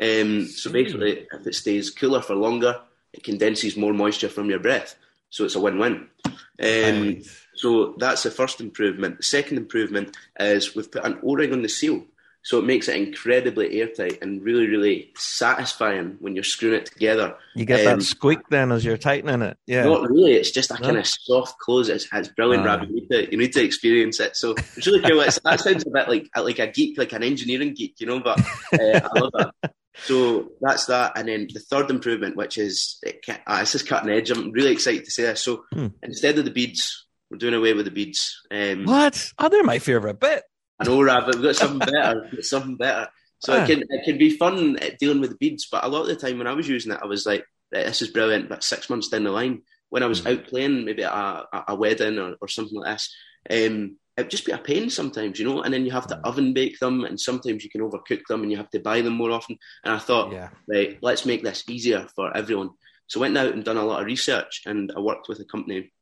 [0.00, 2.80] Um, so basically, if it stays cooler for longer,
[3.12, 4.94] it condenses more moisture from your breath.
[5.30, 6.08] So it's a win-win.
[6.24, 7.26] Um, Right.
[7.54, 9.18] So that's the first improvement.
[9.18, 12.06] The second improvement is we've put an O-ring on the seal.
[12.42, 17.36] So it makes it incredibly airtight and really, really satisfying when you're screwing it together.
[17.54, 19.58] You get Um, that squeak then as you're tightening it.
[19.66, 19.84] Yeah.
[19.84, 20.32] Not really.
[20.32, 20.80] It's just a No.
[20.86, 21.88] kind of soft close.
[21.88, 22.76] It's, it's brilliant, Ah.
[22.76, 22.88] Rob.
[22.88, 24.36] You need, to, you need to experience it.
[24.36, 25.20] So it's really cool.
[25.20, 28.20] It's, that sounds a bit like like a geek, like an engineering geek, you know.
[28.20, 28.40] But
[28.72, 29.72] uh, I love that.
[30.04, 31.12] So that's that.
[31.18, 34.30] And then the third improvement, which is it ca- ah, this is cutting edge.
[34.30, 35.42] I'm really excited to say this.
[35.42, 35.88] So Hmm.
[36.02, 38.40] instead of the beads, we're doing away with the beads.
[38.50, 39.30] Um, What?
[39.38, 40.42] Oh, they're my favourite bit.
[40.80, 42.28] I know, Rab, we've got something better.
[42.34, 43.08] Got something better.
[43.40, 43.62] So Ah.
[43.64, 46.38] it can it can be fun dealing with beads, but a lot of the time
[46.38, 49.08] when I was using it, I was like, "Right, "This is brilliant." But six months
[49.08, 52.36] down the line, when I was out playing, maybe at a, a- a wedding or,
[52.40, 53.14] or something like this,
[53.50, 55.62] um, it'd just be a pain sometimes, you know.
[55.62, 58.50] And then you have to oven bake them, and sometimes you can overcook them, and
[58.50, 59.58] you have to buy them more often.
[59.84, 60.50] And I thought, Yeah.
[60.68, 62.70] right, let's make this easier for everyone.
[63.06, 65.44] So I went out and done a lot of research, and I worked with a
[65.44, 65.92] company,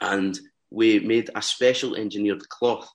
[0.00, 0.38] and
[0.70, 2.88] we made a special engineered cloth.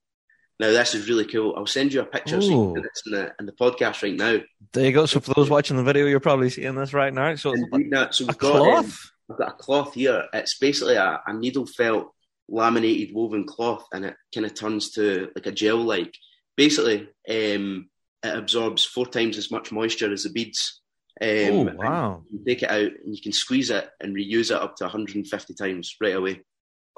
[0.59, 1.53] Now this is really cool.
[1.55, 4.15] I'll send you a picture so you can this in the, in the podcast right
[4.15, 4.39] now.
[4.73, 5.05] There you go.
[5.05, 7.35] So for those watching the video, you're probably seeing this right now.
[7.35, 7.53] So
[7.91, 8.09] that.
[8.13, 8.91] So we've got, um.
[9.31, 10.25] I've got a cloth here.
[10.33, 12.11] It's basically a, a needle felt
[12.49, 16.13] laminated woven cloth, and it kind of turns to like a gel like.
[16.57, 17.89] Basically, um,
[18.23, 20.81] it absorbs four times as much moisture as the beads.
[21.21, 22.23] Um, oh wow!
[22.31, 25.53] You take it out and you can squeeze it and reuse it up to 150
[25.53, 26.41] times right away.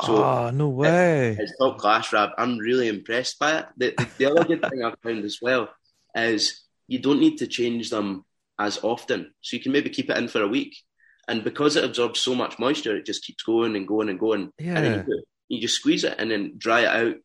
[0.01, 1.35] So oh no way!
[1.39, 2.31] it's top class, Rab.
[2.37, 3.65] I'm really impressed by it.
[3.77, 5.69] The, the, the other good thing I've found as well
[6.15, 8.25] is you don't need to change them
[8.57, 9.33] as often.
[9.41, 10.75] So you can maybe keep it in for a week.
[11.27, 14.51] And because it absorbs so much moisture, it just keeps going and going and going.
[14.59, 14.97] And then Yeah.
[14.97, 17.15] you, put, you just squeeze it and then dry it out,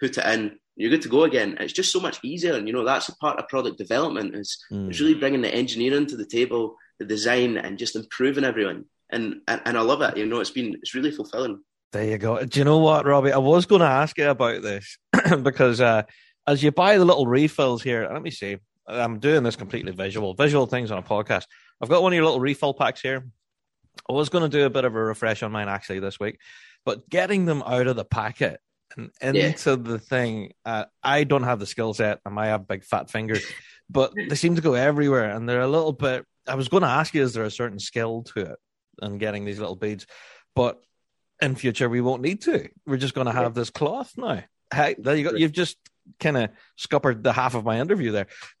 [0.00, 0.58] put it in.
[0.76, 1.56] You're good to go again.
[1.58, 2.52] It's just so much easier.
[2.52, 4.90] And, you know, that's a part of product development is Mm.
[4.90, 8.84] it's really bringing the engineering to the table, the design, and just improving everyone.
[9.10, 10.16] And, and, and I love it.
[10.18, 11.62] You know, it's been, it's really fulfilling.
[11.92, 12.44] There you go.
[12.44, 13.32] Do you know what, Robbie?
[13.32, 14.98] I was going to ask you about this
[15.42, 16.02] because uh,
[16.46, 18.58] as you buy the little refills here, let me see.
[18.86, 21.44] I'm doing this completely visual, visual things on a podcast.
[21.80, 23.26] I've got one of your little refill packs here.
[24.08, 26.38] I was going to do a bit of a refresh on mine actually this week,
[26.84, 28.60] but getting them out of the packet
[28.96, 29.46] and Yeah.
[29.48, 32.20] into the thing, uh, I don't have the skill set.
[32.24, 33.44] I might have big fat fingers,
[33.90, 36.24] but they seem to go everywhere and they're a little bit.
[36.46, 38.56] I was going to ask you, is there a certain skill to it
[39.02, 40.06] and getting these little beads?
[40.54, 40.78] But
[41.40, 42.68] in future we won't need to.
[42.86, 44.42] We're just going to have this cloth now.
[44.74, 45.36] Hey, there you go.
[45.36, 45.76] You've just
[46.20, 48.26] kind of scuppered the half of my interview there.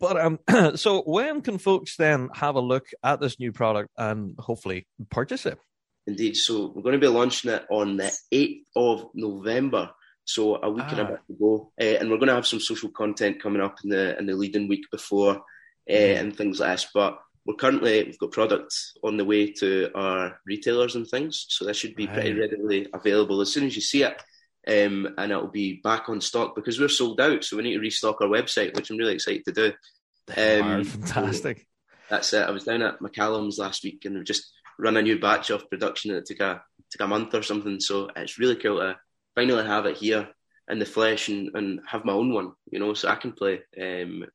[0.00, 0.38] But, um,
[0.76, 5.46] so when can folks then have a look at this new product and hopefully purchase
[5.46, 5.58] it?
[6.06, 6.36] Indeed.
[6.36, 9.90] So we're going to be launching it on the 8th of November.
[10.24, 11.06] So a week and a Ah.
[11.06, 11.72] bit to go.
[11.80, 14.34] Uh, and we're going to have some social content coming up in the in the
[14.34, 15.40] leading week before uh,
[15.92, 16.20] Mm-hmm.
[16.20, 16.86] and things like this.
[16.92, 17.18] But
[17.48, 21.46] we're currently, we've got products on the way to our retailers and things.
[21.48, 24.20] So this should be pretty readily available as soon as you see it.
[24.68, 27.42] Um, and it'll be back on stock because we're sold out.
[27.42, 29.72] So we need to restock our website, which I'm really excited to do.
[30.36, 31.66] Um, fantastic.
[32.10, 32.46] That's it.
[32.46, 35.70] I was down at McCallum's last week and we've just run a new batch of
[35.70, 37.80] production and it took a took a month or something.
[37.80, 38.98] So it's really cool to
[39.34, 40.28] finally have it here
[40.68, 43.62] in the flesh and, and have my own one, you know, so I can play.
[43.80, 44.26] Um,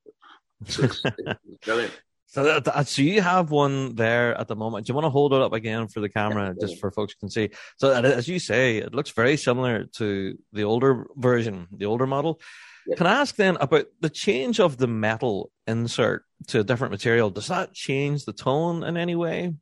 [0.66, 1.94] so it's, it's brilliant.
[2.34, 4.88] So, that, that- so you have one there at the moment.
[4.88, 7.30] Do you want to hold it up again for the camera, just for folks can
[7.30, 7.52] see?
[7.78, 12.08] So, uh, as you say, it looks very similar to the older version, the older
[12.08, 12.42] model.
[12.98, 17.30] Can I ask then about the change of the metal insert to a different material?
[17.30, 19.54] Does that change the tone in any way?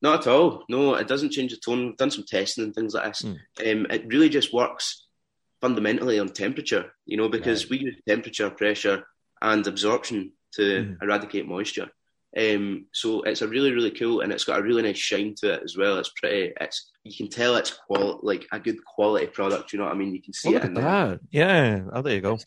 [0.00, 0.64] Not at all.
[0.68, 1.86] No, it doesn't change the tone.
[1.88, 3.22] We've done some testing and things like this.
[3.22, 3.36] Mm.
[3.72, 5.04] Um, it really just works
[5.60, 9.04] fundamentally on temperature, you know, because we use temperature, pressure,
[9.42, 11.02] and absorption to Mhm.
[11.02, 11.88] eradicate moisture.
[12.38, 15.54] Um, so it's a really, really cool, and it's got a really nice shine to
[15.54, 15.98] it as well.
[15.98, 16.52] It's pretty.
[16.60, 19.72] It's you can tell it's qual like a good quality product.
[19.72, 20.14] You know what I mean?
[20.14, 21.08] You can see Oh, it look in at there.
[21.08, 21.20] that.
[21.30, 21.80] Yeah.
[21.92, 22.38] Oh, there you go.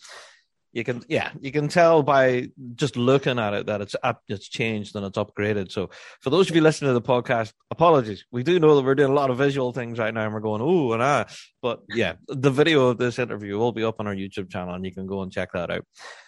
[0.75, 4.49] You can, yeah, you can tell by just looking at it that it's up, it's
[4.49, 5.71] changed and it's upgraded.
[5.71, 5.91] So,
[6.21, 8.25] for those of you listening to the podcast, apologies.
[8.31, 10.39] We do know that we're doing a lot of visual things right now, and we're
[10.39, 11.25] going ooh and ah.
[11.61, 14.83] But yeah, the video of this interview will be up on our YouTube channel, and
[14.83, 15.85] you can go and check that out.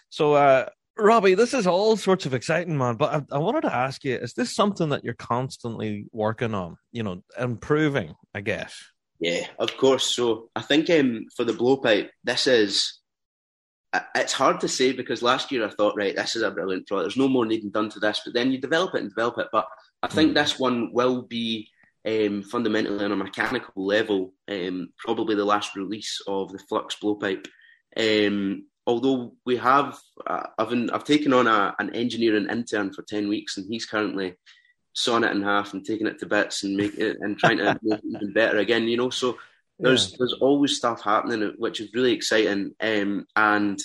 [0.10, 2.96] So, uh, Robbie, this is all sorts of exciting, man.
[2.96, 6.78] But I, I wanted to ask you: Is this something that you're constantly working on?
[6.92, 8.76] You know, improving, I guess.
[9.20, 10.06] Yeah, of course.
[10.06, 13.00] So I think um, for the blowpipe, this is.
[14.14, 17.06] It's hard to say because last year I thought, right, this is a brilliant product.
[17.06, 18.20] There's no more needing done to this.
[18.26, 19.48] But then you develop it and develop it.
[19.54, 19.68] But
[20.04, 21.70] I think this one will be
[22.06, 27.48] um, fundamentally on a mechanical level, um, probably the last release of the Flux blowpipe.
[27.98, 29.98] Um, although we have,
[30.28, 34.36] uh, I've, I've taken on a, an engineering intern for 10 weeks and he's currently
[34.94, 37.78] sawing it in half and taking it to bits and make it and trying to
[37.82, 39.10] make it even better again, you know.
[39.10, 39.38] So
[39.80, 40.18] there's yeah.
[40.20, 42.74] there's always stuff happening which is really exciting.
[42.80, 43.80] Um, and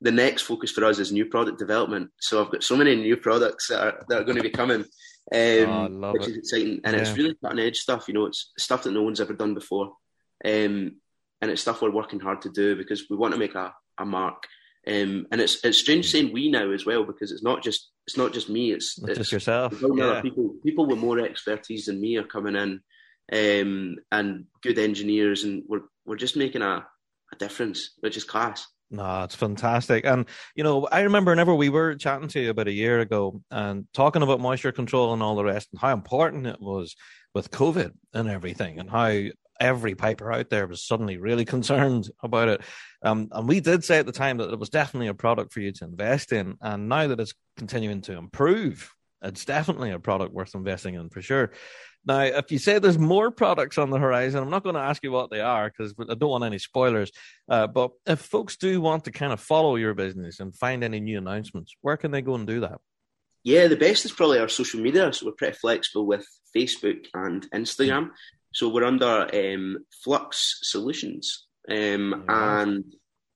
[0.00, 2.10] the next focus for us is new product development.
[2.20, 4.84] So I've got so many new products that are, that are going to be coming,
[5.32, 6.30] um, oh, which it.
[6.30, 6.80] is exciting.
[6.84, 7.02] And yeah.
[7.02, 8.08] it's really cutting edge stuff.
[8.08, 9.92] You know, it's stuff that no one's ever done before,
[10.44, 10.96] um,
[11.40, 14.04] and it's stuff we're working hard to do because we want to make a, a
[14.04, 14.44] mark.
[14.86, 18.18] Um, and it's it's strange saying we now as well because it's not just it's
[18.18, 18.72] not just me.
[18.72, 19.82] It's, it's just yourself.
[19.94, 20.20] Yeah.
[20.20, 22.80] People people with more expertise than me are coming in,
[23.32, 26.86] um, and good engineers, and we're we're just making a,
[27.32, 28.66] a difference, which is class.
[28.90, 30.04] No, it's fantastic.
[30.04, 33.40] And, you know, I remember whenever we were chatting to you about a year ago
[33.50, 36.94] and talking about moisture control and all the rest and how important it was
[37.34, 39.08] with COVID and everything and how
[39.60, 42.60] every piper out there was suddenly really concerned about it.
[43.02, 45.60] Um, and we did say at the time that it was definitely a product for
[45.60, 46.56] you to invest in.
[46.60, 51.22] And now that it's continuing to improve, it's definitely a product worth investing in for
[51.22, 51.52] sure.
[52.06, 55.02] Now, if you say there's more products on the horizon, I'm not going to ask
[55.02, 57.10] you what they are because I don't want any spoilers.
[57.48, 61.00] Uh, but if folks do want to kind of follow your business and find any
[61.00, 62.78] new announcements, where can they go and do that?
[63.42, 65.12] Yeah, the best is probably our social media.
[65.12, 68.10] So we're pretty flexible with Facebook and Instagram.
[68.54, 71.46] So we're under um, Flux Solutions.
[71.68, 72.62] Um, yeah.
[72.62, 72.84] And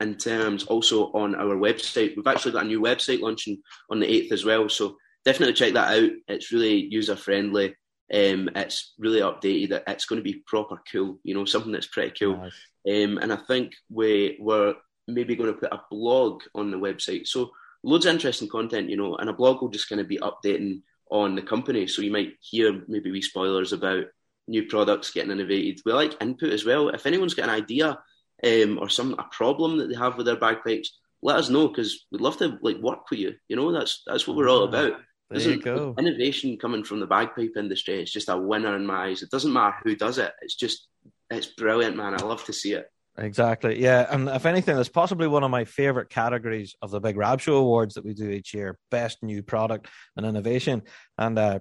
[0.00, 3.58] in terms also on our website, we've actually got a new website launching
[3.90, 4.68] on the 8th as well.
[4.68, 6.10] So definitely check that out.
[6.28, 7.74] It's really user friendly.
[8.14, 9.82] Um, it's really updated.
[9.86, 12.36] It's going to be proper cool, you know, something that's pretty cool.
[12.36, 12.52] Nice.
[12.88, 14.76] Um, and I think we were
[15.08, 17.26] maybe going to put a blog on the website.
[17.26, 17.50] So
[17.82, 20.82] loads of interesting content, you know, and a blog will just kind of be updating
[21.10, 21.86] on the company.
[21.86, 24.04] So you might hear maybe wee spoilers about
[24.48, 25.80] new products getting innovated.
[25.84, 26.88] We like input as well.
[26.88, 27.98] If anyone's got an idea
[28.44, 32.06] um, or some a problem that they have with their bagpipes, let us know because
[32.10, 33.34] we'd love to like work with you.
[33.48, 34.94] You know, that's that's what we're all about.
[35.30, 35.94] There you go.
[35.98, 39.22] Innovation coming from the bagpipe industry is just a winner in my eyes.
[39.22, 40.32] It doesn't matter who does it.
[40.40, 40.88] It's just
[41.30, 42.14] it's brilliant, man.
[42.14, 42.90] I love to see it.
[43.18, 43.82] Exactly.
[43.82, 44.06] Yeah.
[44.10, 47.56] And if anything, that's possibly one of my favorite categories of the big Rab Show
[47.56, 50.82] awards that we do each year best new product and innovation.
[51.18, 51.58] And uh,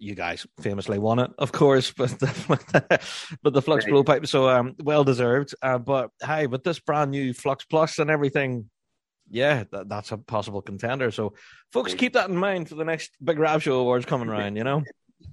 [0.00, 3.00] you guys famously won it, of course, but the,
[3.42, 3.94] but the Flux right.
[3.94, 5.54] blowpipe, so um, well deserved.
[5.62, 8.70] Uh, but hey, with this brand new Flux Plus and everything,
[9.30, 11.10] yeah, that, that's a possible contender.
[11.10, 11.34] So,
[11.72, 14.56] folks, keep that in mind for the next Big Rab Show awards coming around.
[14.56, 14.82] You know,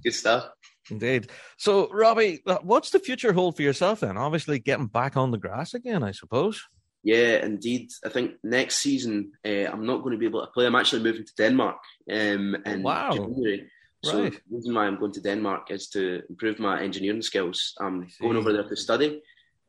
[0.04, 0.48] good stuff.
[0.90, 1.30] Indeed.
[1.56, 4.16] So, Robbie, uh, what's the future hold for yourself then?
[4.16, 6.62] Obviously, getting back on the grass again, I suppose.
[7.02, 7.90] Yeah, indeed.
[8.04, 10.66] I think next season uh, I'm not going to be able to play.
[10.66, 11.78] I'm actually moving to Denmark
[12.10, 13.12] um, in wow.
[13.12, 13.70] January.
[14.04, 14.32] So right.
[14.32, 17.74] the reason why I'm going to Denmark is to improve my engineering skills.
[17.80, 19.22] I'm going over there to study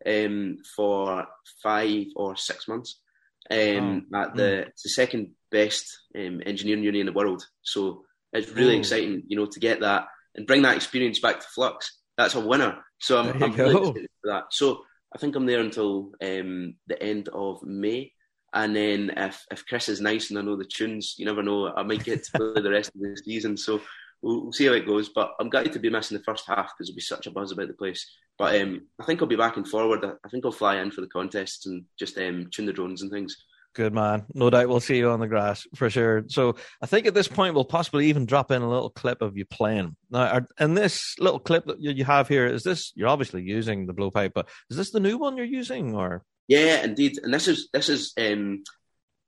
[0.06, 1.26] um, for
[1.64, 3.02] five or six months.
[3.50, 4.22] Um, oh.
[4.22, 4.68] At the mm.
[4.68, 5.86] it's the second best
[6.16, 8.80] um, engineering uni in the world, so it's really oh.
[8.80, 11.98] exciting, you know, to get that and bring that experience back to Flux.
[12.18, 12.86] That's a winner.
[13.00, 14.44] So I'm, I'm really excited for that.
[14.52, 14.82] So
[15.16, 18.12] I think I'm there until um, the end of May.
[18.54, 21.74] And then if, if Chris is nice and I know the tunes, you never know,
[21.76, 23.58] I might get to play the rest of the season.
[23.58, 23.82] So
[24.22, 25.10] we'll, we'll, see how it goes.
[25.10, 27.52] But I'm gutted to be missing the first half because there'll be such a buzz
[27.52, 28.06] about the place.
[28.38, 30.06] But um, I think I'll be back and forward.
[30.06, 33.12] I think I'll fly in for the contests and just um, tune the drones and
[33.12, 33.36] things.
[33.76, 34.26] Good man.
[34.34, 36.24] No doubt we'll see you on the grass for sure.
[36.28, 39.38] So I think at this point we'll possibly even drop in a little clip of
[39.38, 39.96] you playing.
[40.10, 43.94] Now, in this little clip that you have here, is this you're obviously using the
[43.94, 46.24] blowpipe, but is this the new one you're using or?
[46.48, 47.20] Yeah, indeed.
[47.22, 48.64] And this is this is um,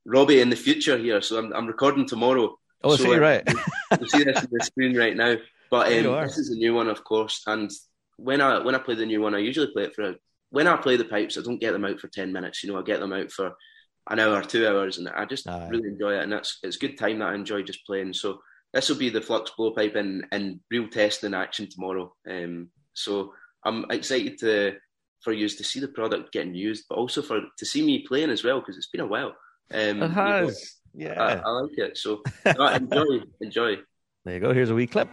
[0.05, 1.21] Robbie in the future here.
[1.21, 2.57] So I'm I'm recording tomorrow.
[2.83, 3.43] Oh, so, see, uh, right.
[3.99, 5.35] you see this on the screen right now.
[5.69, 7.43] But um, this is a new one, of course.
[7.47, 7.71] And
[8.17, 10.03] when I when I play the new one, I usually play it for.
[10.03, 10.15] A,
[10.49, 12.61] when I play the pipes, I don't get them out for ten minutes.
[12.61, 13.53] You know, I get them out for
[14.09, 15.69] an hour, two hours, and I just Aye.
[15.69, 16.23] really enjoy it.
[16.23, 18.13] And that's it's good time that I enjoy just playing.
[18.13, 18.41] So
[18.73, 22.13] this will be the flux blowpipe in, in real test in action tomorrow.
[22.29, 23.33] Um, so
[23.63, 24.75] I'm excited to
[25.21, 28.31] for you to see the product getting used, but also for to see me playing
[28.31, 29.35] as well because it's been a while.
[29.73, 30.80] Um, it has.
[30.93, 31.97] Yeah, I, I like it.
[31.97, 33.75] So no, enjoy, enjoy.
[34.25, 34.53] There you go.
[34.53, 35.09] Here's a wee clip.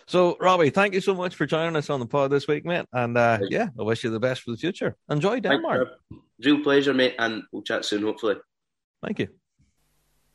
[0.08, 2.86] So Robbie, thank you so much for joining us on the pod this week, mate.
[2.92, 4.96] And uh, yeah, I wish you the best for the future.
[5.10, 5.90] Enjoy Thanks, Denmark.
[6.12, 6.22] Rob.
[6.44, 8.36] Real pleasure, mate, and we'll chat soon, hopefully.
[9.04, 9.28] Thank you.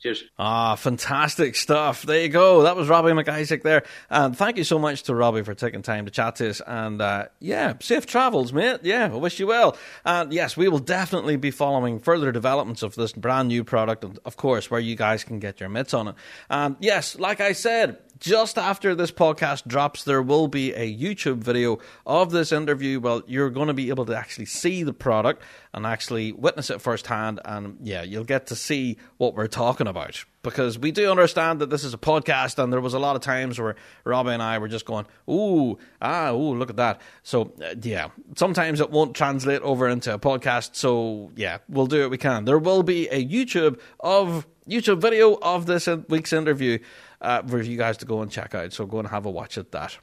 [0.05, 0.25] Cheers.
[0.39, 2.03] Ah, fantastic stuff.
[2.03, 2.65] There you go.
[2.65, 3.85] That was Robbie MacIsaac there.
[4.11, 6.61] And thank you so much to Robbie for taking time to chat to us.
[6.67, 8.81] And uh, yeah, safe travels, mate.
[8.83, 9.79] Yeah, I wish you well.
[10.05, 14.19] And yes, we will definitely be following further developments of this brand new product, and
[14.27, 16.17] of course, where you guys can get your mitts on it.
[16.51, 21.45] And yes, like I said, just after this podcast drops, there will be a YouTube
[21.45, 22.99] video of this interview.
[22.99, 25.43] Well, you're going to be able to actually see the product
[25.75, 27.41] and actually witness it firsthand.
[27.45, 30.25] And yeah, you'll get to see what we're talking about.
[30.43, 33.21] Because we do understand that this is a podcast, and there was a lot of
[33.21, 37.55] times where Robbie and I were just going, "Ooh, ah, ooh, look at that." So
[37.63, 40.77] uh, yeah, sometimes it won't translate over into a podcast.
[40.77, 42.45] So yeah, we'll do what we can.
[42.45, 46.79] There will be a YouTube of YouTube video of this week's interview
[47.25, 48.73] uh, for you guys to go and check out.
[48.73, 49.99] So go and have a watch at that.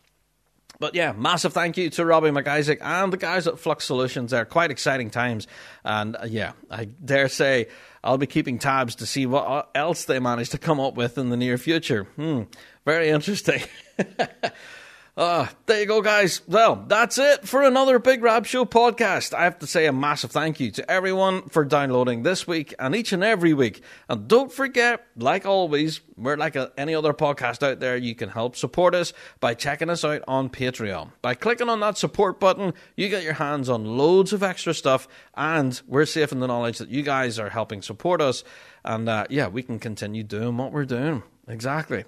[0.79, 4.31] But yeah, massive thank you to Robbie MacIsaac and the guys at Flux Solutions.
[4.31, 5.47] They're quite exciting times.
[5.85, 7.67] And uh, yeah, I dare say
[8.03, 11.29] I'll be keeping tabs to see what else they manage to come up with in
[11.29, 12.05] the near future.
[12.15, 12.43] Hmm,
[12.83, 13.61] very interesting.
[15.17, 16.41] Ah, there you go, guys.
[16.47, 19.33] Well, that's it for another Big Rab Show podcast.
[19.33, 22.95] I have to say a massive thank you to everyone for downloading this week and
[22.95, 23.81] each and every week.
[24.07, 28.29] And don't forget, like always, we're like a, any other podcast out there, you can
[28.29, 29.11] help support us
[29.41, 31.11] by checking us out on Patreon.
[31.21, 35.09] By clicking on that support button, you get your hands on loads of extra stuff,
[35.35, 38.45] and we're safe in the knowledge that you guys are helping support us.
[38.85, 41.23] And uh, yeah, we can continue doing what we're doing.
[41.49, 42.05] Exactly.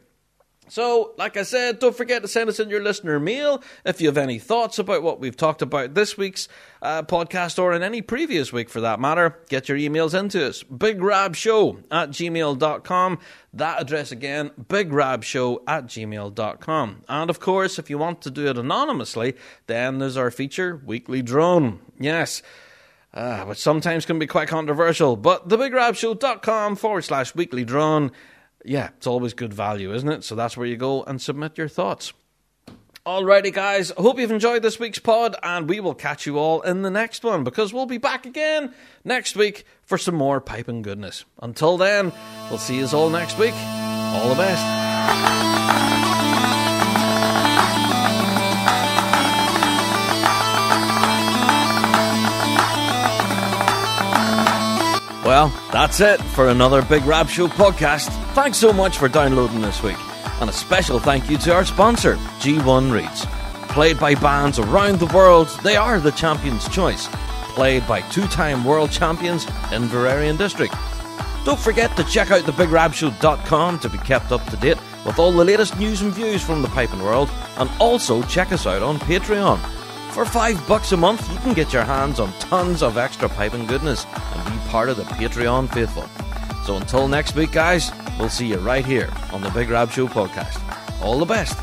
[0.69, 4.07] So, like I said, don't forget to send us in your listener mail if you
[4.07, 6.47] have any thoughts about what we've talked about this week's
[6.81, 9.37] uh, podcast or in any previous week for that matter.
[9.49, 10.63] Get your emails into us.
[10.63, 13.19] BigRabShow at gmail.com.
[13.53, 17.03] That address again, BigRabShow at gmail.com.
[17.07, 19.35] And of course, if you want to do it anonymously,
[19.67, 21.79] then there's our feature, Weekly Drone.
[21.99, 22.41] Yes.
[23.13, 28.11] Uh, which sometimes can be quite controversial, but thebigrabshow.com forward slash weekly drone
[28.63, 30.23] yeah, it's always good value, isn't it?
[30.23, 32.13] So that's where you go and submit your thoughts.
[33.05, 33.91] Alrighty, guys.
[33.91, 36.89] I hope you've enjoyed this week's pod, and we will catch you all in the
[36.89, 38.73] next one because we'll be back again
[39.03, 41.25] next week for some more piping goodness.
[41.41, 42.13] Until then,
[42.49, 43.53] we'll see you all next week.
[43.53, 45.82] All the best.
[55.23, 58.09] Well, that's it for another Big Rab Show podcast.
[58.33, 59.97] Thanks so much for downloading this week.
[60.41, 63.25] And a special thank you to our sponsor, G1 Reeds.
[63.71, 67.07] Played by bands around the world, they are the champion's choice.
[67.55, 70.75] Played by two time world champions Inveraray and District.
[71.45, 75.43] Don't forget to check out thebigrabshow.com to be kept up to date with all the
[75.43, 79.59] latest news and views from the piping world, and also check us out on Patreon.
[80.13, 83.65] For five bucks a month, you can get your hands on tons of extra piping
[83.65, 86.07] goodness and be part of the Patreon faithful.
[86.65, 90.07] So until next week, guys, we'll see you right here on the Big Rab Show
[90.07, 90.61] podcast.
[91.01, 91.57] All the best.